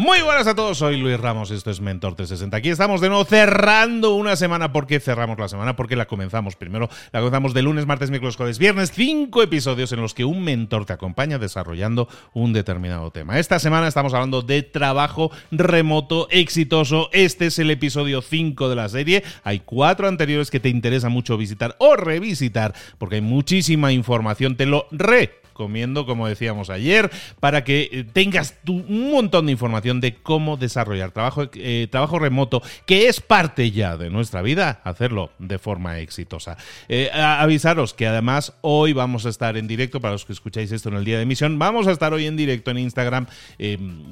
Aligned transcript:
Muy 0.00 0.22
buenas 0.22 0.46
a 0.46 0.54
todos, 0.54 0.78
soy 0.78 0.96
Luis 0.96 1.20
Ramos, 1.20 1.50
esto 1.50 1.70
es 1.70 1.82
Mentor 1.82 2.14
360. 2.14 2.56
Aquí 2.56 2.70
estamos 2.70 3.02
de 3.02 3.10
nuevo 3.10 3.26
cerrando 3.26 4.14
una 4.14 4.34
semana. 4.34 4.72
¿Por 4.72 4.86
qué 4.86 4.98
cerramos 4.98 5.38
la 5.38 5.46
semana? 5.46 5.76
Porque 5.76 5.94
la 5.94 6.06
comenzamos 6.06 6.56
primero. 6.56 6.88
La 7.12 7.20
comenzamos 7.20 7.52
de 7.52 7.60
lunes, 7.60 7.84
martes, 7.84 8.08
miércoles, 8.08 8.36
jueves, 8.36 8.58
viernes. 8.58 8.92
Cinco 8.92 9.42
episodios 9.42 9.92
en 9.92 10.00
los 10.00 10.14
que 10.14 10.24
un 10.24 10.42
mentor 10.42 10.86
te 10.86 10.94
acompaña 10.94 11.36
desarrollando 11.38 12.08
un 12.32 12.54
determinado 12.54 13.10
tema. 13.10 13.38
Esta 13.38 13.58
semana 13.58 13.88
estamos 13.88 14.14
hablando 14.14 14.40
de 14.40 14.62
trabajo 14.62 15.32
remoto 15.50 16.28
exitoso. 16.30 17.10
Este 17.12 17.48
es 17.48 17.58
el 17.58 17.70
episodio 17.70 18.22
5 18.22 18.70
de 18.70 18.76
la 18.76 18.88
serie. 18.88 19.22
Hay 19.44 19.60
cuatro 19.60 20.08
anteriores 20.08 20.50
que 20.50 20.60
te 20.60 20.70
interesa 20.70 21.10
mucho 21.10 21.36
visitar 21.36 21.76
o 21.78 21.94
revisitar 21.96 22.72
porque 22.96 23.16
hay 23.16 23.20
muchísima 23.20 23.92
información. 23.92 24.56
Te 24.56 24.64
lo 24.64 24.86
re 24.92 25.40
comiendo, 25.60 26.06
como 26.06 26.26
decíamos 26.26 26.70
ayer, 26.70 27.10
para 27.38 27.64
que 27.64 27.90
eh, 27.92 28.04
tengas 28.10 28.54
un 28.66 29.10
montón 29.10 29.44
de 29.44 29.52
información 29.52 29.89
de 29.98 30.14
cómo 30.14 30.56
desarrollar 30.56 31.10
trabajo, 31.10 31.50
eh, 31.54 31.88
trabajo 31.90 32.20
remoto, 32.20 32.62
que 32.86 33.08
es 33.08 33.20
parte 33.20 33.72
ya 33.72 33.96
de 33.96 34.10
nuestra 34.10 34.42
vida, 34.42 34.80
hacerlo 34.84 35.32
de 35.40 35.58
forma 35.58 35.98
exitosa. 35.98 36.56
Eh, 36.88 37.10
avisaros 37.12 37.92
que 37.94 38.06
además 38.06 38.52
hoy 38.60 38.92
vamos 38.92 39.26
a 39.26 39.30
estar 39.30 39.56
en 39.56 39.66
directo, 39.66 40.00
para 40.00 40.12
los 40.12 40.24
que 40.24 40.32
escucháis 40.32 40.70
esto 40.70 40.90
en 40.90 40.96
el 40.96 41.04
día 41.04 41.16
de 41.16 41.24
emisión, 41.24 41.58
vamos 41.58 41.88
a 41.88 41.90
estar 41.90 42.12
hoy 42.12 42.26
en 42.26 42.36
directo 42.36 42.70
en 42.70 42.78
Instagram 42.78 43.26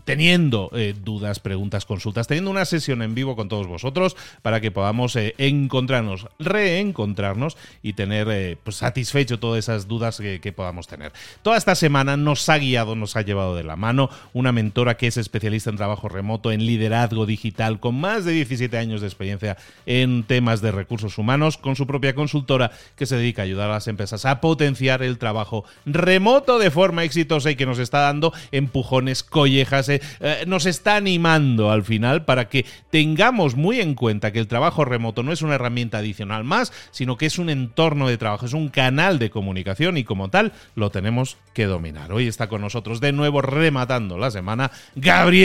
teniendo 0.05 0.72
dudas, 1.05 1.39
preguntas, 1.39 1.84
consultas, 1.84 2.27
teniendo 2.27 2.50
una 2.50 2.65
sesión 2.65 3.03
en 3.03 3.15
vivo 3.15 3.37
con 3.37 3.49
todos 3.49 3.66
vosotros 3.66 4.16
para 4.43 4.60
que 4.60 4.71
podamos 4.71 5.16
encontrarnos, 5.16 6.27
reencontrarnos 6.39 7.56
y 7.83 7.93
tener 7.93 8.59
pues, 8.65 8.77
satisfecho 8.77 9.39
todas 9.39 9.59
esas 9.59 9.87
dudas 9.87 10.19
que 10.19 10.53
podamos 10.53 10.87
tener. 10.87 11.12
Toda 11.43 11.56
esta 11.56 11.75
semana 11.75 12.16
nos 12.16 12.49
ha 12.49 12.59
guiado, 12.59 12.97
nos 12.97 13.16
ha 13.16 13.22
llevado 13.22 13.55
de 13.55 13.65
la 13.65 13.77
mano 13.77 14.09
una 14.33 14.53
mentora 14.53 14.97
que 14.97 15.06
es 15.09 15.16
especialista 15.16 15.67
en 15.70 15.76
trabajo 15.76 16.08
remoto, 16.08 16.52
en 16.52 16.64
liderazgo 16.66 17.26
digital, 17.26 17.80
con 17.80 18.00
más 18.00 18.24
de 18.24 18.32
17 18.32 18.76
años 18.78 19.00
de 19.00 19.06
experiencia 19.06 19.56
en 19.86 20.24
temas 20.24 20.60
de 20.60 20.72
recursos 20.72 21.18
humanos, 21.18 21.58
con 21.58 21.76
su 21.76 21.86
propia 21.86 22.14
consultora 22.14 22.70
que 22.96 23.06
se 23.06 23.16
dedica 23.16 23.42
a 23.42 23.44
ayudar 23.44 23.70
a 23.70 23.74
las 23.74 23.88
empresas 23.88 24.24
a 24.24 24.40
potenciar 24.40 25.02
el 25.02 25.18
trabajo 25.18 25.64
remoto 25.86 26.58
de 26.58 26.70
forma 26.70 27.04
exitosa 27.04 27.50
y 27.50 27.56
que 27.56 27.66
nos 27.66 27.78
está 27.78 28.00
dando 28.00 28.32
empujones, 28.52 29.22
collejas, 29.22 29.88
eh, 29.88 30.00
eh, 30.20 30.44
nos 30.46 30.66
está 30.66 30.96
animando 30.96 31.70
al 31.70 31.84
final 31.84 32.24
para 32.24 32.48
que 32.48 32.64
tengamos 32.90 33.56
muy 33.56 33.80
en 33.80 33.94
cuenta 33.94 34.32
que 34.32 34.38
el 34.38 34.48
trabajo 34.48 34.84
remoto 34.84 35.22
no 35.22 35.32
es 35.32 35.42
una 35.42 35.54
herramienta 35.54 35.98
adicional 35.98 36.44
más, 36.44 36.72
sino 36.90 37.16
que 37.16 37.26
es 37.26 37.38
un 37.38 37.50
entorno 37.50 38.08
de 38.08 38.18
trabajo, 38.18 38.46
es 38.46 38.52
un 38.52 38.68
canal 38.68 39.18
de 39.18 39.30
comunicación 39.30 39.96
y 39.96 40.04
como 40.04 40.28
tal 40.28 40.52
lo 40.74 40.90
tenemos 40.90 41.36
que 41.54 41.66
dominar. 41.66 42.12
Hoy 42.12 42.26
está 42.26 42.48
con 42.48 42.60
nosotros 42.60 43.00
de 43.00 43.12
nuevo 43.12 43.42
rematando 43.42 44.18
la 44.18 44.30
semana 44.30 44.70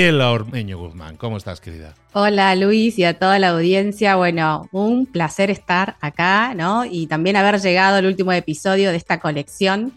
Gabriela 0.04 0.32
Ormeño 0.32 0.78
Guzmán. 0.80 1.16
¿Cómo 1.16 1.38
estás, 1.38 1.62
querida? 1.62 1.94
Hola 2.12 2.54
Luis 2.58 3.00
y 3.00 3.06
a 3.06 3.18
toda 3.18 3.40
la 3.40 3.52
audiencia. 3.52 4.18
Bueno, 4.18 4.68
un 4.74 5.06
placer 5.06 5.50
estar 5.50 5.96
acá, 6.02 6.54
¿no? 6.54 6.84
Y 6.84 7.08
también 7.08 7.38
haber 7.38 7.62
llegado 7.62 7.96
al 7.96 8.06
último 8.06 8.34
episodio 8.34 8.92
de 8.92 8.98
esta 8.98 9.22
colección 9.22 9.94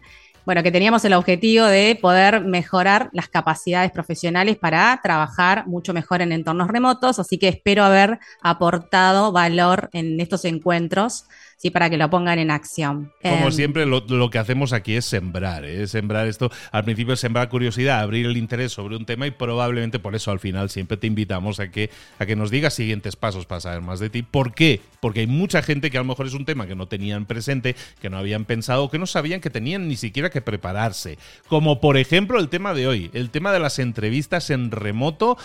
bueno, 0.46 0.62
que 0.62 0.70
teníamos 0.70 1.04
el 1.04 1.12
objetivo 1.12 1.66
de 1.66 1.98
poder 2.00 2.40
mejorar 2.42 3.10
las 3.12 3.28
capacidades 3.28 3.90
profesionales 3.90 4.56
para 4.56 5.00
trabajar 5.02 5.66
mucho 5.66 5.92
mejor 5.92 6.22
en 6.22 6.30
entornos 6.30 6.68
remotos, 6.68 7.18
así 7.18 7.36
que 7.36 7.48
espero 7.48 7.82
haber 7.82 8.20
aportado 8.42 9.32
valor 9.32 9.90
en 9.92 10.20
estos 10.20 10.44
encuentros 10.44 11.24
¿sí? 11.56 11.70
para 11.70 11.90
que 11.90 11.96
lo 11.96 12.08
pongan 12.10 12.38
en 12.38 12.50
acción. 12.50 13.12
Como 13.22 13.46
em, 13.46 13.52
siempre, 13.52 13.86
lo, 13.86 14.30
que 14.30 14.38
hacemos 14.38 14.72
aquí 14.72 14.94
es 14.94 15.04
sembrar, 15.04 15.64
¿eh? 15.64 15.86
sembrar 15.86 16.26
esto. 16.26 16.50
Al 16.72 16.84
principio 16.84 17.14
es 17.14 17.20
sembrar 17.20 17.48
curiosidad, 17.48 18.00
abrir 18.00 18.26
el 18.26 18.36
interés 18.36 18.72
sobre 18.72 18.96
un 18.96 19.06
tema 19.06 19.26
y 19.26 19.30
probablemente 19.30 19.98
por 19.98 20.14
eso 20.14 20.30
al 20.30 20.40
final 20.40 20.70
siempre 20.70 20.96
te 20.96 21.06
invitamos 21.06 21.60
a 21.60 21.70
que, 21.70 21.90
a 22.18 22.26
que 22.26 22.36
nos 22.36 22.50
digas 22.50 22.74
siguientes 22.74 23.16
pasos 23.16 23.46
para 23.46 23.60
saber 23.60 23.80
más 23.80 24.00
de 24.00 24.10
ti. 24.10 24.22
¿Por 24.22 24.54
qué? 24.54 24.80
Porque 25.00 25.20
hay 25.20 25.26
mucha 25.26 25.62
gente 25.62 25.90
que 25.90 25.98
a 25.98 26.00
lo 26.00 26.06
mejor 26.06 26.26
es 26.26 26.34
un 26.34 26.44
tema 26.44 26.66
que 26.66 26.74
no 26.74 26.86
tenían 26.86 27.26
presente, 27.26 27.76
que 28.00 28.10
no 28.10 28.18
habían 28.18 28.44
pensado, 28.44 28.90
que 28.90 28.98
no 28.98 29.06
sabían 29.06 29.40
que 29.40 29.50
tenían 29.50 29.88
ni 29.88 29.96
siquiera 29.96 30.30
que 30.30 30.40
prepararse. 30.40 31.18
Como 31.48 31.80
por 31.80 31.96
ejemplo 31.96 32.38
el 32.38 32.48
tema 32.48 32.74
de 32.74 32.86
hoy, 32.86 33.10
el 33.14 33.30
tema 33.30 33.52
de 33.52 33.60
las 33.60 33.78
entrevistas 33.78 34.50
en 34.50 34.70
remoto 34.70 35.36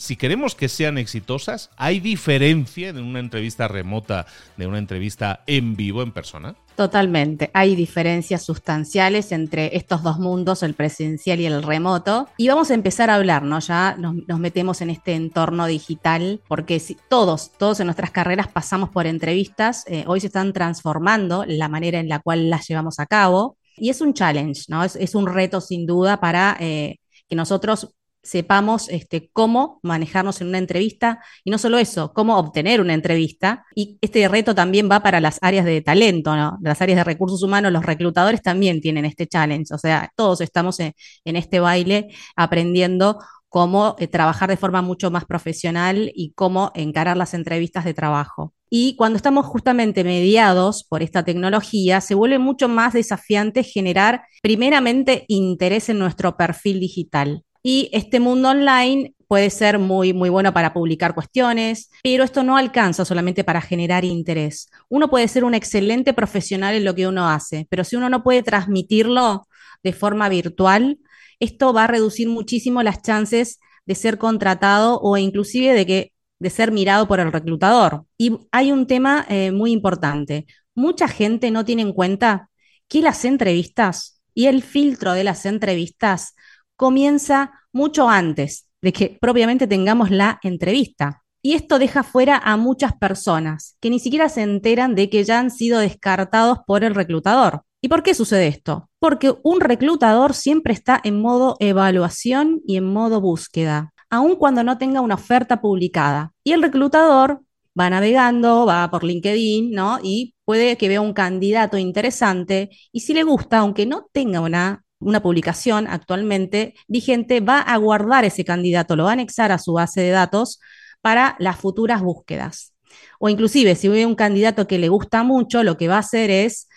si 0.00 0.16
queremos 0.16 0.54
que 0.54 0.70
sean 0.70 0.96
exitosas, 0.96 1.68
¿hay 1.76 2.00
diferencia 2.00 2.88
en 2.88 3.00
una 3.00 3.20
entrevista 3.20 3.68
remota 3.68 4.24
de 4.56 4.66
una 4.66 4.78
entrevista 4.78 5.44
en 5.46 5.76
vivo, 5.76 6.02
en 6.02 6.10
persona? 6.10 6.56
Totalmente, 6.74 7.50
hay 7.52 7.76
diferencias 7.76 8.42
sustanciales 8.42 9.30
entre 9.30 9.76
estos 9.76 10.02
dos 10.02 10.18
mundos, 10.18 10.62
el 10.62 10.72
presencial 10.72 11.38
y 11.38 11.44
el 11.44 11.62
remoto. 11.62 12.28
Y 12.38 12.48
vamos 12.48 12.70
a 12.70 12.74
empezar 12.74 13.10
a 13.10 13.16
hablar, 13.16 13.42
¿no? 13.42 13.58
Ya 13.58 13.94
nos, 13.98 14.14
metemos 14.40 14.80
en 14.80 14.88
este 14.88 15.12
entorno 15.12 15.66
digital, 15.66 16.40
porque 16.48 16.82
todos, 17.10 17.52
todos 17.58 17.78
en 17.80 17.86
nuestras 17.86 18.10
carreras 18.10 18.48
pasamos 18.48 18.88
por 18.88 19.06
entrevistas, 19.06 19.84
eh, 19.86 20.04
hoy 20.06 20.20
se 20.20 20.28
están 20.28 20.54
transformando 20.54 21.44
la 21.46 21.68
manera 21.68 21.98
en 21.98 22.08
la 22.08 22.20
cual 22.20 22.48
las 22.48 22.66
llevamos 22.66 22.98
a 23.00 23.06
cabo. 23.06 23.58
Y 23.76 23.90
es 23.90 24.00
un 24.00 24.14
challenge, 24.14 24.62
¿no? 24.68 24.82
Es, 24.82 25.14
un 25.14 25.26
reto 25.26 25.60
sin 25.60 25.86
duda 25.86 26.20
para 26.20 26.56
eh, 26.58 26.96
que 27.28 27.36
nosotros 27.36 27.90
sepamos 28.22 28.88
este, 28.88 29.30
cómo 29.32 29.80
manejarnos 29.82 30.40
en 30.40 30.48
una 30.48 30.58
entrevista 30.58 31.20
y 31.44 31.50
no 31.50 31.58
solo 31.58 31.78
eso, 31.78 32.12
cómo 32.12 32.38
obtener 32.38 32.80
una 32.80 32.94
entrevista. 32.94 33.64
Y 33.74 33.98
este 34.00 34.26
reto 34.28 34.54
también 34.54 34.88
va 34.90 35.02
para 35.02 35.20
las 35.20 35.38
áreas 35.42 35.64
de 35.64 35.80
talento, 35.80 36.34
las 36.60 36.80
áreas 36.82 36.98
de 36.98 37.04
recursos 37.04 37.42
humanos, 37.42 37.72
los 37.72 37.84
reclutadores 37.84 38.42
también 38.42 38.80
tienen 38.80 39.04
este 39.04 39.26
challenge, 39.26 39.74
o 39.74 39.78
sea, 39.78 40.12
todos 40.16 40.40
estamos 40.40 40.80
en, 40.80 40.94
este 41.24 41.60
baile 41.60 42.08
aprendiendo 42.36 43.18
cómo 43.48 43.96
eh, 43.98 44.06
trabajar 44.06 44.48
de 44.50 44.56
forma 44.56 44.82
mucho 44.82 45.10
más 45.10 45.24
profesional 45.24 46.10
y 46.14 46.32
cómo 46.32 46.70
encarar 46.74 47.16
las 47.16 47.34
entrevistas 47.34 47.84
de 47.84 47.94
trabajo. 47.94 48.54
Y 48.68 48.94
cuando 48.96 49.16
estamos 49.16 49.46
justamente 49.46 50.04
mediados 50.04 50.84
por 50.84 51.02
esta 51.02 51.24
tecnología, 51.24 52.00
se 52.00 52.14
vuelve 52.14 52.38
mucho 52.38 52.68
más 52.68 52.92
desafiante 52.92 53.64
generar 53.64 54.22
primeramente 54.42 55.24
interés 55.26 55.88
en 55.88 55.98
nuestro 55.98 56.36
perfil 56.36 56.78
digital. 56.78 57.44
Y 57.62 57.90
este 57.92 58.20
mundo 58.20 58.50
online 58.50 59.14
puede 59.26 59.50
ser 59.50 59.78
muy, 59.78 60.12
muy 60.12 60.28
bueno 60.28 60.52
para 60.52 60.72
publicar 60.72 61.14
cuestiones, 61.14 61.90
pero 62.02 62.24
esto 62.24 62.42
no 62.42 62.56
alcanza 62.56 63.04
solamente 63.04 63.44
para 63.44 63.60
generar 63.60 64.04
interés. 64.04 64.68
Uno 64.88 65.08
puede 65.08 65.28
ser 65.28 65.44
un 65.44 65.54
excelente 65.54 66.12
profesional 66.12 66.74
en 66.74 66.84
lo 66.84 66.94
que 66.94 67.06
uno 67.06 67.28
hace, 67.28 67.66
pero 67.70 67.84
si 67.84 67.96
uno 67.96 68.08
no 68.08 68.24
puede 68.24 68.42
transmitirlo 68.42 69.46
de 69.82 69.92
forma 69.92 70.28
virtual, 70.28 70.98
esto 71.38 71.72
va 71.72 71.84
a 71.84 71.86
reducir 71.86 72.28
muchísimo 72.28 72.82
las 72.82 73.02
chances 73.02 73.60
de 73.86 73.94
ser 73.94 74.18
contratado 74.18 74.98
o 75.00 75.16
inclusive 75.16 75.74
de 75.74 75.86
que 75.86 76.12
de 76.40 76.50
ser 76.50 76.72
mirado 76.72 77.06
por 77.06 77.20
el 77.20 77.32
reclutador. 77.32 78.04
Y 78.18 78.38
hay 78.50 78.72
un 78.72 78.86
tema 78.86 79.26
eh, 79.28 79.52
muy 79.52 79.72
importante. 79.72 80.46
Mucha 80.74 81.06
gente 81.06 81.50
no 81.50 81.64
tiene 81.64 81.82
en 81.82 81.92
cuenta 81.92 82.50
que 82.88 83.02
las 83.02 83.24
entrevistas 83.24 84.22
y 84.34 84.46
el 84.46 84.62
filtro 84.62 85.12
de 85.12 85.22
las 85.22 85.46
entrevistas 85.46 86.34
comienza 86.80 87.52
mucho 87.74 88.08
antes 88.08 88.66
de 88.80 88.94
que 88.94 89.18
propiamente 89.20 89.66
tengamos 89.66 90.10
la 90.10 90.40
entrevista. 90.42 91.22
Y 91.42 91.52
esto 91.52 91.78
deja 91.78 92.02
fuera 92.02 92.38
a 92.38 92.56
muchas 92.56 92.96
personas 92.96 93.76
que 93.80 93.90
ni 93.90 93.98
siquiera 93.98 94.30
se 94.30 94.40
enteran 94.40 94.94
de 94.94 95.10
que 95.10 95.22
ya 95.22 95.40
han 95.40 95.50
sido 95.50 95.78
descartados 95.78 96.60
por 96.66 96.82
el 96.82 96.94
reclutador. 96.94 97.64
¿Y 97.82 97.88
por 97.88 98.02
qué 98.02 98.14
sucede 98.14 98.46
esto? 98.46 98.88
Porque 98.98 99.34
un 99.42 99.60
reclutador 99.60 100.32
siempre 100.32 100.72
está 100.72 100.98
en 101.04 101.20
modo 101.20 101.56
evaluación 101.60 102.62
y 102.66 102.78
en 102.78 102.90
modo 102.90 103.20
búsqueda, 103.20 103.92
aun 104.08 104.36
cuando 104.36 104.64
no 104.64 104.78
tenga 104.78 105.02
una 105.02 105.16
oferta 105.16 105.60
publicada. 105.60 106.32
Y 106.44 106.52
el 106.52 106.62
reclutador 106.62 107.42
va 107.78 107.90
navegando, 107.90 108.64
va 108.64 108.90
por 108.90 109.04
LinkedIn, 109.04 109.70
¿no? 109.70 109.98
Y 110.02 110.34
puede 110.46 110.78
que 110.78 110.88
vea 110.88 111.02
un 111.02 111.12
candidato 111.12 111.76
interesante 111.76 112.70
y 112.90 113.00
si 113.00 113.12
le 113.12 113.22
gusta, 113.22 113.58
aunque 113.58 113.84
no 113.84 114.08
tenga 114.12 114.40
una 114.40 114.82
una 115.00 115.22
publicación 115.22 115.86
actualmente 115.88 116.74
vigente, 116.86 117.40
va 117.40 117.60
a 117.60 117.76
guardar 117.78 118.24
ese 118.24 118.44
candidato, 118.44 118.96
lo 118.96 119.04
va 119.04 119.10
a 119.10 119.12
anexar 119.14 119.50
a 119.52 119.58
su 119.58 119.72
base 119.72 120.02
de 120.02 120.10
datos 120.10 120.60
para 121.00 121.36
las 121.38 121.56
futuras 121.56 122.02
búsquedas. 122.02 122.74
O 123.18 123.28
inclusive, 123.28 123.74
si 123.74 123.88
ve 123.88 124.06
un 124.06 124.14
candidato 124.14 124.66
que 124.66 124.78
le 124.78 124.88
gusta 124.88 125.22
mucho, 125.22 125.62
lo 125.62 125.76
que 125.76 125.88
va 125.88 125.96
a 125.96 126.00
hacer 126.00 126.30
es, 126.30 126.68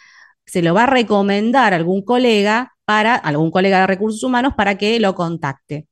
se 0.46 0.62
lo 0.62 0.74
va 0.74 0.84
a 0.84 0.88
recomendar 0.88 1.74
a 1.74 1.76
algún 1.76 2.04
colega 2.04 2.74
para, 2.86 3.16
algún 3.16 3.52
colega 3.52 3.82
de 3.82 3.88
recursos 3.88 4.24
humanos 4.24 4.54
para 4.56 4.78
que 4.78 5.00
lo 5.00 5.16
contacte. 5.16 5.88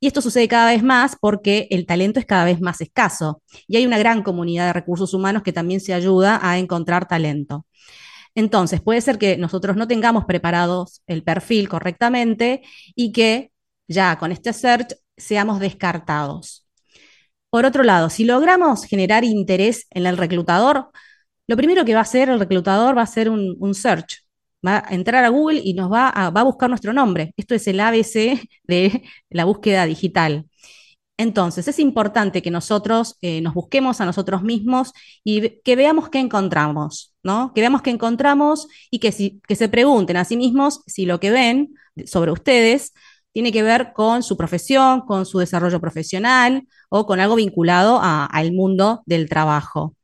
Y 0.00 0.06
esto 0.06 0.20
sucede 0.22 0.46
cada 0.46 0.70
vez 0.70 0.82
más 0.82 1.16
porque 1.20 1.66
el 1.70 1.84
talento 1.84 2.20
es 2.20 2.26
cada 2.26 2.44
vez 2.44 2.60
más 2.60 2.80
escaso 2.80 3.42
y 3.66 3.76
hay 3.76 3.86
una 3.86 3.98
gran 3.98 4.22
comunidad 4.22 4.66
de 4.66 4.72
recursos 4.72 5.12
humanos 5.12 5.42
que 5.42 5.52
también 5.52 5.80
se 5.80 5.92
ayuda 5.92 6.38
a 6.40 6.58
encontrar 6.58 7.08
talento. 7.08 7.66
Entonces, 8.38 8.80
puede 8.80 9.00
ser 9.00 9.18
que 9.18 9.36
nosotros 9.36 9.76
no 9.76 9.88
tengamos 9.88 10.24
preparados 10.24 11.02
el 11.08 11.24
perfil 11.24 11.68
correctamente 11.68 12.62
y 12.94 13.10
que 13.10 13.50
ya 13.88 14.16
con 14.16 14.30
este 14.30 14.52
search 14.52 14.94
seamos 15.16 15.58
descartados. 15.58 16.64
Por 17.50 17.64
otro 17.64 17.82
lado, 17.82 18.10
si 18.10 18.22
logramos 18.24 18.84
generar 18.84 19.24
interés 19.24 19.88
en 19.90 20.06
el 20.06 20.16
reclutador, 20.16 20.90
lo 21.48 21.56
primero 21.56 21.84
que 21.84 21.94
va 21.94 22.00
a 22.00 22.02
hacer 22.02 22.28
el 22.28 22.38
reclutador 22.38 22.96
va 22.96 23.00
a 23.00 23.04
hacer 23.04 23.28
un, 23.28 23.74
search. 23.74 24.24
Va 24.64 24.84
a 24.86 24.94
entrar 24.94 25.24
a 25.24 25.30
Google 25.30 25.60
y 25.64 25.74
nos 25.74 25.90
va 25.92 26.08
a, 26.08 26.30
buscar 26.44 26.68
nuestro 26.68 26.92
nombre. 26.92 27.34
Esto 27.36 27.56
es 27.56 27.66
el 27.66 27.80
ABC 27.80 28.40
de 28.62 29.02
la 29.30 29.46
búsqueda 29.46 29.84
digital. 29.84 30.46
Entonces, 31.16 31.66
es 31.66 31.80
importante 31.80 32.40
que 32.40 32.52
nosotros 32.52 33.16
eh, 33.20 33.40
nos 33.40 33.54
busquemos 33.54 34.00
a 34.00 34.04
nosotros 34.04 34.44
mismos 34.44 34.92
y 35.24 35.60
que 35.62 35.74
veamos 35.74 36.08
qué 36.08 36.20
encontramos, 36.20 37.07
¿no? 37.22 37.52
Que 37.54 37.60
veamos 37.60 37.82
qué 37.82 37.90
encontramos 37.90 38.68
y 38.90 38.98
que, 38.98 39.12
se 39.12 39.68
pregunten 39.68 40.16
a 40.16 40.24
sí 40.24 40.36
mismos 40.36 40.82
si 40.86 41.06
lo 41.06 41.20
que 41.20 41.30
ven 41.30 41.74
sobre 42.06 42.30
ustedes 42.30 42.92
tiene 43.32 43.52
que 43.52 43.62
ver 43.62 43.92
con 43.92 44.22
su 44.22 44.36
profesión, 44.36 45.02
con 45.02 45.26
su 45.26 45.38
desarrollo 45.38 45.80
profesional 45.80 46.66
o 46.88 47.06
con 47.06 47.20
algo 47.20 47.36
vinculado 47.36 48.00
al 48.02 48.52
mundo 48.52 49.02
del 49.06 49.28
trabajo. 49.28 49.94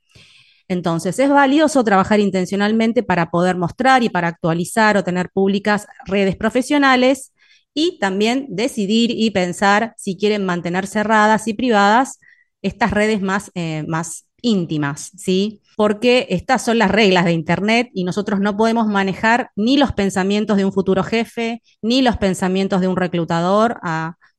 Entonces, 0.68 1.18
es 1.18 1.28
valioso 1.28 1.84
trabajar 1.84 2.20
intencionalmente 2.20 3.02
para 3.02 3.30
poder 3.30 3.56
mostrar 3.56 4.02
y 4.02 4.08
para 4.08 4.28
actualizar 4.28 4.96
o 4.96 5.04
tener 5.04 5.30
públicas 5.30 5.86
redes 6.06 6.36
profesionales 6.36 7.32
y 7.74 7.98
también 7.98 8.46
decidir 8.48 9.10
y 9.10 9.30
pensar 9.30 9.94
si 9.98 10.16
quieren 10.16 10.46
mantener 10.46 10.86
cerradas 10.86 11.48
y 11.48 11.54
privadas 11.54 12.18
estas 12.62 12.92
redes 12.92 13.20
más, 13.20 13.50
eh, 13.54 13.84
más 13.88 14.26
íntimas, 14.44 15.10
¿sí? 15.16 15.60
Porque 15.76 16.26
estas 16.30 16.64
son 16.64 16.78
las 16.78 16.90
reglas 16.90 17.24
de 17.24 17.32
Internet 17.32 17.90
y 17.94 18.04
nosotros 18.04 18.40
no 18.40 18.56
podemos 18.56 18.86
manejar 18.86 19.50
ni 19.56 19.76
los 19.76 19.92
pensamientos 19.92 20.56
de 20.56 20.64
un 20.64 20.72
futuro 20.72 21.02
jefe, 21.02 21.62
ni 21.82 22.02
los 22.02 22.16
pensamientos 22.16 22.80
de 22.80 22.88
un 22.88 22.96
reclutador 22.96 23.80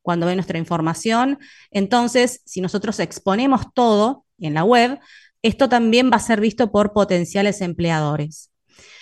cuando 0.02 0.28
ve 0.28 0.36
nuestra 0.36 0.60
información. 0.60 1.40
Entonces, 1.72 2.42
si 2.46 2.62
nosotros 2.62 3.00
exponemos 3.00 3.74
todo 3.74 4.26
en 4.40 4.54
la 4.54 4.64
web, 4.64 5.00
esto 5.42 5.68
también 5.68 6.12
va 6.12 6.18
a 6.18 6.20
ser 6.20 6.40
visto 6.40 6.72
por 6.72 6.94
potenciales 6.94 7.62
empleadores. 7.62 8.52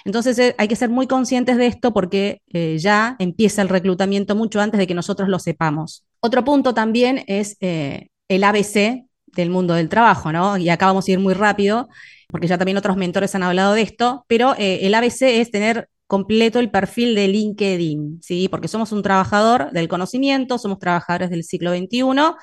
Entonces 0.05 0.37
eh, 0.39 0.55
hay 0.57 0.67
que 0.67 0.75
ser 0.75 0.89
muy 0.89 1.07
conscientes 1.07 1.57
de 1.57 1.67
esto 1.67 1.93
porque 1.93 2.41
eh, 2.51 2.77
ya 2.79 3.15
empieza 3.19 3.61
el 3.61 3.69
reclutamiento 3.69 4.35
mucho 4.35 4.59
antes 4.59 4.77
de 4.77 4.87
que 4.87 4.93
nosotros 4.93 5.29
lo 5.29 5.39
sepamos. 5.39 6.05
Otro 6.19 6.43
punto 6.43 6.73
también 6.73 7.23
es 7.27 7.57
eh, 7.61 8.09
el 8.27 8.43
ABC 8.43 9.05
del 9.35 9.49
mundo 9.49 9.73
del 9.73 9.89
trabajo, 9.89 10.31
¿no? 10.31 10.57
Y 10.57 10.69
acá 10.69 10.87
vamos 10.87 11.07
a 11.07 11.11
ir 11.11 11.19
muy 11.19 11.33
rápido 11.33 11.89
porque 12.27 12.47
ya 12.47 12.57
también 12.57 12.77
otros 12.77 12.97
mentores 12.97 13.35
han 13.35 13.43
hablado 13.43 13.73
de 13.73 13.83
esto, 13.83 14.25
pero 14.27 14.55
el 14.57 14.93
ABC 14.95 15.21
es 15.39 15.51
tener 15.51 15.87
completo 16.07 16.59
el 16.59 16.71
perfil 16.71 17.13
de 17.15 17.27
LinkedIn, 17.27 18.21
¿sí? 18.23 18.47
Porque 18.49 18.67
somos 18.67 18.91
un 18.91 19.03
trabajador 19.03 19.71
del 19.71 19.87
conocimiento, 19.87 20.57
somos 20.57 20.79
trabajadores 20.79 21.29
del 21.29 21.43
siglo 21.43 21.71
XXI, 21.71 22.35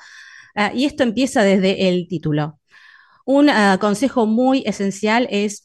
y 0.73 0.85
esto 0.85 1.03
empieza 1.03 1.43
desde 1.43 1.89
el 1.89 2.07
título. 2.07 2.59
Un 3.25 3.49
consejo 3.79 4.25
muy 4.25 4.63
esencial 4.65 5.27
es 5.29 5.63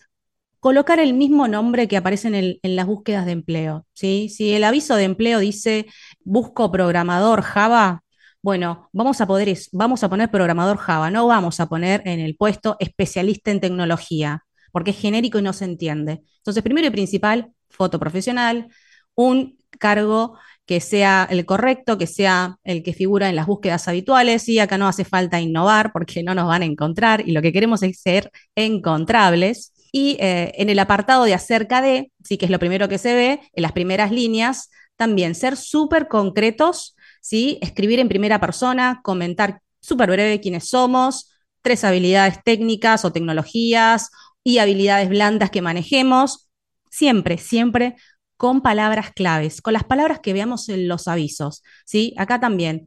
colocar 0.61 0.99
el 0.99 1.15
mismo 1.15 1.49
nombre 1.49 1.89
que 1.89 1.97
aparece 1.97 2.59
en, 2.63 2.77
las 2.77 2.87
búsquedas 2.87 3.27
de 3.27 3.33
empleo. 3.33 3.87
¿sí? 3.93 4.29
Si 4.29 4.53
el 4.53 4.65
aviso 4.65 4.97
de 4.97 5.05
empleo 5.05 5.39
dice 5.39 5.87
busco 6.25 6.73
programador 6.73 7.43
Java, 7.43 8.03
bueno, 8.47 8.89
vamos 8.93 9.21
a, 9.21 9.27
poder, 9.27 9.53
vamos 9.73 10.05
a 10.05 10.09
poner 10.09 10.31
programador 10.31 10.77
Java, 10.77 11.11
no 11.11 11.27
vamos 11.27 11.59
a 11.59 11.67
poner 11.67 12.03
en 12.05 12.21
el 12.21 12.37
puesto 12.37 12.77
especialista 12.79 13.51
en 13.51 13.59
tecnología, 13.59 14.45
porque 14.71 14.93
es 14.93 15.01
genérico 15.01 15.41
y 15.41 15.43
no 15.43 15.53
se 15.53 15.65
entiende. 15.65 16.23
Entonces, 16.37 16.63
primero 16.63 16.87
y 16.87 16.91
principal, 16.91 17.51
foto 17.69 17.99
profesional, 17.99 18.69
un 19.17 19.59
cargo 19.81 20.39
que 20.65 20.79
sea 20.79 21.27
el 21.29 21.45
correcto, 21.45 21.99
que 21.99 22.07
sea 22.07 22.59
el 22.63 22.85
que 22.85 22.93
figura 22.93 23.29
en 23.29 23.35
las 23.35 23.49
búsquedas 23.49 23.89
habituales, 23.89 24.49
y 24.49 24.61
acá 24.61 24.79
no 24.79 24.87
hace 24.87 25.05
falta 25.05 25.41
innovar 25.41 25.91
porque 25.91 26.23
no 26.23 26.33
nos 26.33 26.47
van 26.47 26.63
a 26.63 26.67
encontrar 26.67 27.29
y 27.29 27.33
lo 27.33 27.43
que 27.43 27.53
queremos 27.53 27.83
es 27.83 28.01
ser 28.01 28.31
encontrables. 28.55 29.73
Y 29.91 30.19
eh, 30.21 30.53
en 30.55 30.71
el 30.71 30.79
apartado 30.79 31.25
de 31.25 31.35
acerca 31.35 31.83
de, 31.83 32.13
sí 32.23 32.39
que 32.39 32.45
es 32.45 32.53
lo 32.53 32.61
primero 32.61 32.89
que 32.89 32.99
se 32.99 33.13
ve, 33.13 33.41
en 33.55 33.63
las 33.63 33.73
primeras 33.73 34.13
líneas, 34.13 34.71
también 34.95 35.35
ser 35.35 35.57
súper 35.57 36.07
concretos, 36.07 36.96
¿sí? 37.27 37.59
escribir 37.61 37.99
en 37.99 38.09
primera 38.09 38.39
persona, 38.39 39.01
comentar 39.03 39.61
súper 39.81 40.11
breve 40.11 40.41
quiénes 40.41 40.69
somos, 40.69 41.33
tres 41.61 41.83
habilidades 41.83 42.39
técnicas 42.45 43.05
o 43.05 43.11
tecnologías 43.11 44.11
y 44.45 44.59
habilidades 44.59 45.09
blandas 45.09 45.51
que 45.51 45.61
manejemos, 45.61 46.49
siempre, 46.89 47.37
siempre 47.37 47.97
con 48.37 48.61
palabras 48.61 49.11
claves, 49.11 49.61
con 49.61 49.73
las 49.73 49.83
palabras 49.83 50.21
que 50.21 50.33
veamos 50.35 50.69
en 50.69 50.87
los 50.87 51.09
avisos. 51.09 51.65
¿sí? 51.85 52.15
Acá 52.17 52.39
también, 52.39 52.87